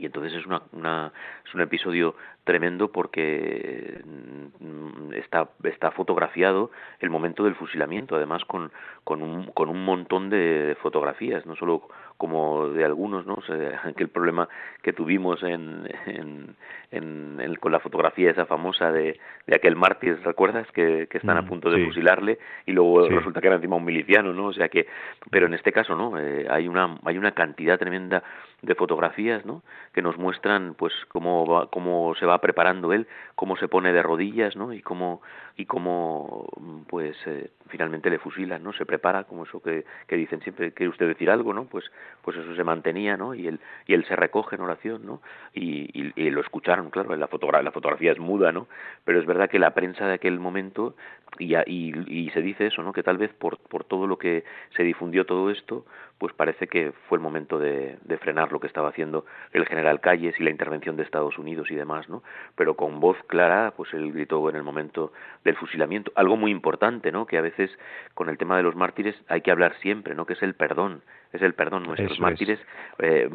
y 0.00 0.06
entonces 0.06 0.32
es 0.32 0.46
una, 0.46 0.62
una, 0.72 1.12
es 1.46 1.54
un 1.54 1.60
episodio 1.60 2.14
tremendo 2.44 2.90
porque 2.90 4.02
mm, 4.04 5.12
está 5.12 5.50
está 5.64 5.90
fotografiado 5.90 6.70
el 7.00 7.10
momento 7.10 7.44
del 7.44 7.54
fusilamiento 7.54 8.16
además 8.16 8.44
con 8.46 8.72
con 9.04 9.22
un 9.22 9.46
con 9.52 9.68
un 9.68 9.84
montón 9.84 10.30
de 10.30 10.76
fotografías 10.80 11.44
no 11.44 11.54
solo 11.54 11.88
como 12.20 12.68
de 12.68 12.84
algunos, 12.84 13.24
¿no? 13.24 13.36
O 13.36 13.42
sea, 13.42 13.80
aquel 13.84 14.08
problema 14.08 14.46
que 14.82 14.92
tuvimos 14.92 15.42
en, 15.42 15.88
en, 16.04 16.54
en, 16.90 17.54
con 17.54 17.72
la 17.72 17.80
fotografía 17.80 18.30
esa 18.30 18.44
famosa 18.44 18.92
de, 18.92 19.18
de 19.46 19.56
aquel 19.56 19.74
mártir, 19.74 20.20
¿recuerdas? 20.22 20.70
Que, 20.72 21.06
que 21.10 21.16
están 21.16 21.38
a 21.38 21.42
mm, 21.42 21.46
punto 21.46 21.70
de 21.70 21.82
fusilarle 21.86 22.38
y 22.66 22.72
luego 22.72 23.08
resulta 23.08 23.40
que 23.40 23.46
era 23.46 23.56
encima 23.56 23.76
un 23.76 23.86
miliciano, 23.86 24.34
¿no? 24.34 24.48
O 24.48 24.52
sea 24.52 24.68
que, 24.68 24.86
pero 25.30 25.46
en 25.46 25.54
este 25.54 25.72
caso, 25.72 25.96
¿no? 25.96 26.18
Eh, 26.18 26.46
hay 26.50 26.68
una 26.68 26.98
hay 27.06 27.16
una 27.16 27.32
cantidad 27.32 27.78
tremenda 27.78 28.22
de 28.62 28.74
fotografías, 28.74 29.44
¿no? 29.46 29.62
Que 29.92 30.02
nos 30.02 30.18
muestran, 30.18 30.74
pues, 30.74 30.92
cómo 31.08 31.46
va, 31.46 31.70
cómo 31.70 32.14
se 32.16 32.26
va 32.26 32.40
preparando 32.40 32.92
él, 32.92 33.06
cómo 33.34 33.56
se 33.56 33.68
pone 33.68 33.92
de 33.92 34.02
rodillas, 34.02 34.56
¿no? 34.56 34.72
Y 34.72 34.82
cómo 34.82 35.22
y 35.60 35.66
cómo 35.66 36.48
pues 36.88 37.16
eh, 37.26 37.50
finalmente 37.68 38.10
le 38.10 38.18
fusilan 38.18 38.62
no 38.62 38.72
se 38.72 38.86
prepara 38.86 39.24
como 39.24 39.44
eso 39.44 39.60
que, 39.60 39.84
que 40.06 40.16
dicen 40.16 40.40
siempre 40.40 40.72
quiere 40.72 40.88
usted 40.90 41.06
decir 41.06 41.30
algo 41.30 41.52
no 41.52 41.64
pues 41.66 41.84
pues 42.22 42.36
eso 42.36 42.54
se 42.56 42.64
mantenía 42.64 43.16
no 43.16 43.34
y 43.34 43.46
él 43.46 43.60
y 43.86 43.94
él 43.94 44.04
se 44.06 44.16
recoge 44.16 44.56
en 44.56 44.62
oración 44.62 45.04
no 45.04 45.20
y, 45.52 45.90
y, 45.92 46.30
lo 46.30 46.40
escucharon 46.40 46.90
claro 46.90 47.14
la 47.14 47.28
fotografía 47.28 47.64
la 47.64 47.72
fotografía 47.72 48.12
es 48.12 48.18
muda 48.18 48.52
no 48.52 48.68
pero 49.04 49.20
es 49.20 49.26
verdad 49.26 49.50
que 49.50 49.58
la 49.58 49.74
prensa 49.74 50.06
de 50.06 50.14
aquel 50.14 50.40
momento 50.40 50.94
y, 51.38 51.54
y, 51.54 51.92
y 52.06 52.30
se 52.30 52.40
dice 52.40 52.66
eso 52.66 52.82
no 52.82 52.92
que 52.92 53.02
tal 53.02 53.18
vez 53.18 53.32
por 53.34 53.58
por 53.58 53.84
todo 53.84 54.06
lo 54.06 54.18
que 54.18 54.44
se 54.76 54.82
difundió 54.82 55.26
todo 55.26 55.50
esto 55.50 55.84
pues 56.18 56.34
parece 56.34 56.68
que 56.68 56.92
fue 57.08 57.16
el 57.16 57.22
momento 57.22 57.58
de, 57.58 57.98
de, 58.02 58.18
frenar 58.18 58.49
lo 58.52 58.60
que 58.60 58.66
estaba 58.66 58.88
haciendo 58.88 59.24
el 59.52 59.66
general 59.66 60.00
Calles 60.00 60.38
y 60.38 60.44
la 60.44 60.50
intervención 60.50 60.96
de 60.96 61.02
Estados 61.02 61.38
Unidos 61.38 61.70
y 61.70 61.74
demás, 61.74 62.08
¿no? 62.08 62.22
Pero 62.56 62.76
con 62.76 63.00
voz 63.00 63.16
clara, 63.26 63.72
pues 63.76 63.92
él 63.94 64.12
gritó 64.12 64.48
en 64.48 64.56
el 64.56 64.62
momento 64.62 65.12
del 65.44 65.56
fusilamiento, 65.56 66.12
algo 66.14 66.36
muy 66.36 66.50
importante, 66.50 67.12
¿no? 67.12 67.26
Que 67.26 67.38
a 67.38 67.42
veces 67.42 67.70
con 68.14 68.28
el 68.28 68.38
tema 68.38 68.56
de 68.56 68.62
los 68.62 68.76
mártires 68.76 69.14
hay 69.28 69.40
que 69.40 69.50
hablar 69.50 69.74
siempre, 69.80 70.14
¿no? 70.14 70.26
Que 70.26 70.34
es 70.34 70.42
el 70.42 70.54
perdón, 70.54 71.02
es 71.32 71.42
el 71.42 71.54
perdón. 71.54 71.84
Nuestros 71.84 72.18
mártires 72.20 72.58
eh, 72.98 73.28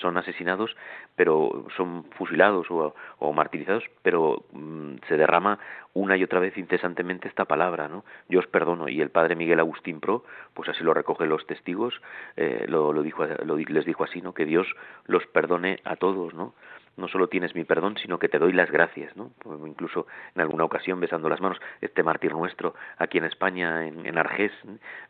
son 0.00 0.16
asesinados, 0.16 0.76
pero 1.16 1.66
son 1.76 2.04
fusilados 2.16 2.66
o, 2.70 3.32
martirizados, 3.32 3.84
pero 4.02 4.44
mm, 4.52 4.96
se 5.08 5.16
derrama 5.16 5.58
una 5.94 6.16
y 6.16 6.24
otra 6.24 6.40
vez 6.40 6.56
incesantemente 6.56 7.28
esta 7.28 7.44
palabra, 7.44 7.88
¿no? 7.88 8.04
Yo 8.28 8.40
os 8.40 8.46
perdono. 8.46 8.88
Y 8.88 9.00
el 9.00 9.10
padre 9.10 9.36
Miguel 9.36 9.60
Agustín 9.60 10.00
Pro, 10.00 10.24
pues 10.54 10.68
así 10.68 10.84
lo 10.84 10.94
recoge 10.94 11.26
los 11.26 11.46
testigos, 11.46 12.00
eh, 12.36 12.66
lo, 12.68 12.92
dijo, 13.02 13.24
lo, 13.44 13.56
les 13.56 13.84
dijo 13.84 14.04
así, 14.04 14.20
¿no? 14.22 14.34
Que 14.34 14.44
Dios 14.44 14.66
los 15.06 15.26
perdone 15.26 15.80
a 15.84 15.96
todos, 15.96 16.34
¿no? 16.34 16.54
no 16.98 17.08
solo 17.08 17.28
tienes 17.28 17.54
mi 17.54 17.64
perdón, 17.64 17.96
sino 18.02 18.18
que 18.18 18.28
te 18.28 18.38
doy 18.38 18.52
las 18.52 18.70
gracias, 18.70 19.16
¿no? 19.16 19.30
Incluso 19.64 20.06
en 20.34 20.42
alguna 20.42 20.64
ocasión 20.64 21.00
besando 21.00 21.28
las 21.28 21.40
manos, 21.40 21.58
este 21.80 22.02
mártir 22.02 22.32
nuestro 22.32 22.74
aquí 22.98 23.18
en 23.18 23.24
España, 23.24 23.86
en, 23.86 24.04
en 24.04 24.18
Argés, 24.18 24.52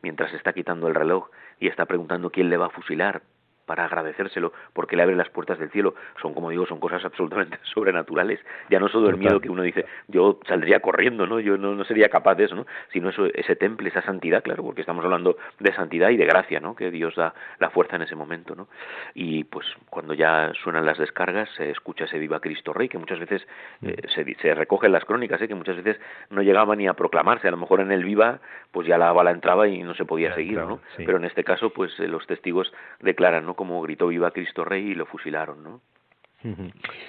mientras 0.03 0.33
está 0.35 0.53
quitando 0.53 0.87
el 0.87 0.94
reloj 0.94 1.31
y 1.59 1.68
está 1.68 1.87
preguntando 1.87 2.31
quién 2.31 2.51
le 2.51 2.59
va 2.59 2.66
a 2.66 2.70
fusilar, 2.70 3.22
para 3.68 3.85
agradecérselo 3.85 4.52
porque 4.72 4.96
le 4.96 5.02
abre 5.02 5.14
las 5.14 5.28
puertas 5.28 5.59
del 5.59 5.70
cielo. 5.70 5.94
Son, 6.20 6.33
como 6.35 6.50
digo, 6.50 6.66
son 6.66 6.81
cosas 6.81 7.04
absolutamente 7.04 7.59
sobrenaturales. 7.74 8.40
Ya 8.70 8.81
no 8.81 8.88
solo 8.88 9.11
el 9.11 9.18
miedo 9.18 9.40
que 9.40 9.50
uno 9.50 9.62
dice, 9.62 9.85
yo 10.09 10.40
saldría 10.48 10.81
corriendo, 10.81 11.26
¿no? 11.26 11.38
Yo 11.38 11.59
no, 11.59 11.74
no 11.74 11.85
sería 11.85 12.09
capaz 12.09 12.35
de 12.35 12.44
eso, 12.44 12.54
¿no? 12.54 12.66
Sino 12.92 13.11
eso, 13.11 13.26
ese 13.26 13.54
temple, 13.54 13.90
esa 13.90 14.02
santidad, 14.02 14.42
claro, 14.42 14.64
porque 14.64 14.81
estamos 14.81 15.04
hablando 15.04 15.37
de 15.61 15.72
santidad 15.74 16.09
y 16.09 16.16
de 16.16 16.24
gracia, 16.24 16.61
¿no? 16.61 16.74
Que 16.74 16.90
Dios 16.90 17.14
da 17.14 17.35
la 17.59 17.70
fuerza 17.70 17.96
en 17.96 18.02
ese 18.02 18.16
momento, 18.16 18.57
¿no? 18.57 18.68
Y 19.14 19.44
pues 19.44 19.66
cuando 19.90 20.14
ya 20.14 20.50
suenan 20.62 20.87
las 20.87 20.98
descargas, 20.98 21.50
se 21.57 21.70
escucha 21.70 22.04
ese 22.04 22.18
viva 22.18 22.40
Cristo 22.40 22.72
Rey, 22.72 22.88
que 22.88 22.98
muchas 22.98 23.18
veces 23.18 23.46
eh, 23.83 24.00
se, 24.14 24.24
se 24.40 24.54
recoge 24.54 24.87
en 24.87 24.92
las 24.92 25.04
crónicas, 25.04 25.40
¿eh? 25.42 25.48
que 25.48 25.54
muchas 25.54 25.76
veces 25.76 26.00
no 26.31 26.42
llegaba 26.42 26.74
ni 26.74 26.88
a 26.88 26.94
proclamarse. 26.94 27.48
A 27.48 27.50
lo 27.50 27.59
mejor 27.59 27.81
en 27.81 27.92
el 27.92 28.04
viva, 28.04 28.40
pues 28.72 28.88
ya 28.88 28.96
la 28.96 29.12
bala 29.12 29.31
entraba 29.31 29.68
y 29.68 29.83
no 29.83 29.94
se 29.94 30.04
podía 30.04 30.35
seguir, 30.35 30.59
¿no? 30.59 30.81
Pero 30.96 31.18
en 31.18 31.24
este 31.24 31.44
caso, 31.44 31.70
pues 31.70 31.92
eh, 32.00 32.09
los 32.09 32.26
testigos 32.26 32.72
declaran, 33.00 33.44
¿no? 33.44 33.54
Como 33.58 33.82
gritó 33.82 34.06
Viva 34.06 34.30
Cristo 34.30 34.64
Rey 34.64 34.92
y 34.92 34.94
lo 34.94 35.04
fusilaron, 35.04 35.64
¿no? 35.64 35.80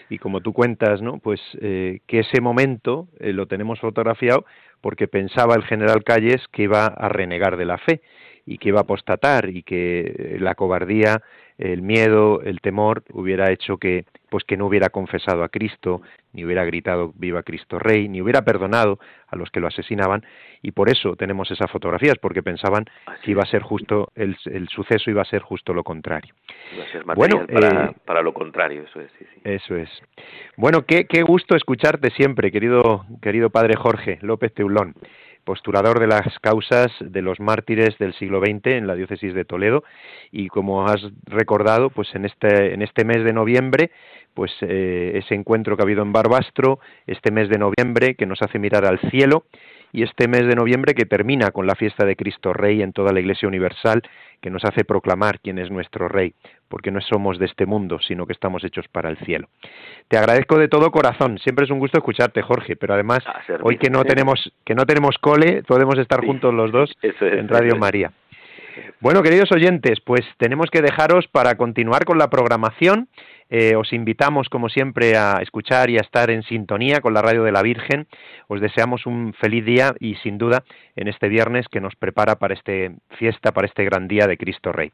Y 0.10 0.18
como 0.18 0.42
tú 0.42 0.52
cuentas, 0.52 1.00
¿no? 1.04 1.20
Pues 1.20 1.40
eh, 1.62 2.00
que 2.08 2.22
ese 2.22 2.42
momento 2.42 3.08
eh, 3.20 3.32
lo 3.34 3.46
tenemos 3.46 3.80
fotografiado 3.80 4.46
porque 4.82 5.08
pensaba 5.08 5.54
el 5.54 5.64
general 5.64 6.04
Calles 6.04 6.48
que 6.52 6.64
iba 6.64 6.88
a 6.88 7.08
renegar 7.08 7.56
de 7.56 7.66
la 7.66 7.78
fe 7.78 8.02
y 8.48 8.58
que 8.58 8.70
iba 8.70 8.80
a 8.80 8.82
apostatar 8.82 9.50
y 9.50 9.62
que 9.62 10.00
eh, 10.00 10.38
la 10.40 10.56
cobardía, 10.56 11.22
el 11.60 11.84
miedo, 11.84 12.42
el 12.42 12.62
temor 12.62 13.04
hubiera 13.14 13.52
hecho 13.52 13.78
que 13.78 14.06
pues 14.30 14.44
que 14.44 14.58
no 14.58 14.68
hubiera 14.68 14.90
confesado 14.90 15.44
a 15.44 15.50
Cristo, 15.50 16.02
ni 16.34 16.46
hubiera 16.46 16.64
gritado 16.66 17.12
viva 17.16 17.44
Cristo 17.44 17.80
Rey, 17.80 18.08
ni 18.08 18.22
hubiera 18.22 18.44
perdonado 18.44 19.00
a 19.28 19.36
los 19.36 19.50
que 19.52 19.60
lo 19.60 19.68
asesinaban, 19.68 20.26
y 20.62 20.72
por 20.72 20.90
eso 20.90 21.16
tenemos 21.16 21.50
esas 21.52 21.70
fotografías, 21.72 22.16
porque 22.20 22.44
pensaban 22.44 22.86
que 23.24 23.32
iba 23.32 23.44
a 23.44 23.46
ser 23.46 23.62
justo, 23.62 24.12
el, 24.16 24.38
el 24.46 24.68
suceso 24.70 25.10
iba 25.10 25.22
a 25.22 25.26
ser 25.26 25.42
justo 25.42 25.74
lo 25.74 25.84
contrario. 25.84 26.34
bueno, 27.16 27.46
para, 27.48 27.86
eh, 27.86 27.92
para, 28.06 28.22
lo 28.22 28.34
contrario, 28.34 28.84
eso 28.84 29.00
es. 29.02 29.12
Sí, 29.18 29.26
sí. 29.34 29.42
Eso 29.44 29.76
es. 29.76 29.90
Bueno, 30.58 30.84
qué, 30.86 31.06
qué 31.06 31.24
gusto 31.24 31.56
escucharte 31.56 32.10
siempre, 32.12 32.52
querido, 32.52 33.06
querido 33.22 33.50
padre 33.50 33.76
Jorge 33.76 34.20
López 34.22 34.54
Teulón 34.54 34.96
postulador 35.44 36.00
de 36.00 36.08
las 36.08 36.40
causas 36.40 36.92
de 37.00 37.22
los 37.22 37.40
mártires 37.40 37.98
del 37.98 38.14
siglo 38.14 38.40
XX 38.40 38.68
en 38.68 38.88
la 38.88 38.96
diócesis 38.96 39.34
de 39.34 39.46
Toledo. 39.46 39.84
Y 40.32 40.48
como 40.48 40.86
has 40.86 41.02
recordado 41.26 41.90
pues 41.90 42.14
en 42.16 42.26
este 42.26 42.74
en 42.74 42.82
este 42.82 43.06
mes 43.06 43.24
de 43.24 43.34
noviembre 43.34 43.92
pues 44.34 44.52
eh, 44.62 45.14
ese 45.16 45.36
encuentro 45.36 45.76
que 45.76 45.82
ha 45.82 45.86
habido 45.86 46.04
en 46.04 46.14
Barbastro 46.14 46.80
este 47.08 47.32
mes 47.32 47.50
de 47.50 47.58
noviembre 47.58 48.16
que 48.16 48.26
nos 48.26 48.42
hace 48.42 48.60
mirar 48.60 48.86
al 48.86 49.00
cielo 49.12 49.44
y 49.92 50.04
este 50.04 50.28
mes 50.28 50.46
de 50.48 50.56
noviembre 50.56 50.94
que 50.94 51.06
termina 51.06 51.52
con 51.52 51.68
la 51.68 51.76
fiesta 51.76 52.06
de 52.06 52.16
Cristo 52.16 52.54
Rey 52.54 52.82
en 52.82 52.94
toda 52.94 53.12
la 53.12 53.20
Iglesia 53.20 53.48
Universal, 53.48 54.02
que 54.42 54.50
nos 54.50 54.64
hace 54.64 54.86
proclamar 54.86 55.40
quién 55.40 55.60
es 55.60 55.70
nuestro 55.70 56.08
Rey, 56.08 56.34
porque 56.68 56.92
no 56.92 57.02
somos 57.02 57.40
de 57.40 57.46
este 57.46 57.66
mundo, 57.66 58.00
sino 58.00 58.26
que 58.26 58.34
estamos 58.34 58.64
hechos 58.64 58.88
para 58.88 59.10
el 59.10 59.18
cielo. 59.18 59.48
Te 60.08 60.18
agradezco 60.18 60.58
de 60.58 60.68
todo 60.68 60.92
corazón, 60.92 61.40
siempre 61.40 61.66
es 61.66 61.72
un 61.72 61.80
gusto 61.80 61.98
escucharte, 61.98 62.42
Jorge, 62.42 62.76
pero 62.76 62.94
además 62.94 63.20
hoy 63.64 63.78
que 63.78 63.90
no 63.90 64.04
tenemos 64.04 64.52
que 64.66 64.76
no 64.76 64.86
tenemos 64.86 65.18
cole, 65.20 65.64
podemos 65.64 65.98
estar 65.98 66.26
juntos 66.26 66.54
los 66.54 66.72
dos 66.72 66.96
en 67.22 67.48
Radio 67.48 67.76
María. 67.76 68.12
Bueno, 69.02 69.24
queridos 69.24 69.52
oyentes, 69.52 70.00
pues 70.02 70.22
tenemos 70.38 70.70
que 70.70 70.82
dejaros 70.82 71.28
para 71.28 71.56
continuar 71.56 72.06
con 72.06 72.18
la 72.18 72.30
programación. 72.30 73.08
Eh, 73.50 73.76
os 73.76 73.92
invitamos, 73.94 74.48
como 74.50 74.70
siempre, 74.70 75.18
a 75.18 75.40
escuchar 75.42 75.90
y 75.90 75.98
a 75.98 76.02
estar 76.02 76.30
en 76.30 76.44
sintonía 76.44 77.02
con 77.02 77.14
la 77.14 77.22
radio 77.22 77.44
de 77.44 77.52
la 77.52 77.64
Virgen. 77.64 78.08
Os 78.48 78.62
deseamos 78.62 79.06
un 79.06 79.34
feliz 79.34 79.66
día 79.66 79.94
y, 80.00 80.16
sin 80.16 80.38
duda, 80.38 80.64
en 80.96 81.08
este 81.08 81.30
viernes 81.30 81.68
que 81.68 81.82
nos 81.82 81.96
prepara 81.96 82.36
para 82.36 82.54
esta 82.54 82.72
fiesta, 83.18 83.52
para 83.52 83.68
este 83.68 83.84
gran 83.84 84.08
día 84.08 84.28
de 84.28 84.38
Cristo 84.38 84.72
Rey. 84.72 84.92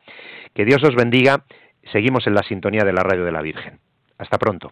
Que 0.54 0.66
Dios 0.66 0.82
os 0.84 0.96
bendiga. 0.96 1.44
Seguimos 1.92 2.26
en 2.28 2.34
la 2.34 2.44
sintonía 2.44 2.84
de 2.84 2.94
la 2.94 3.04
radio 3.04 3.26
de 3.26 3.32
la 3.32 3.42
Virgen. 3.42 3.80
Hasta 4.18 4.38
pronto. 4.38 4.72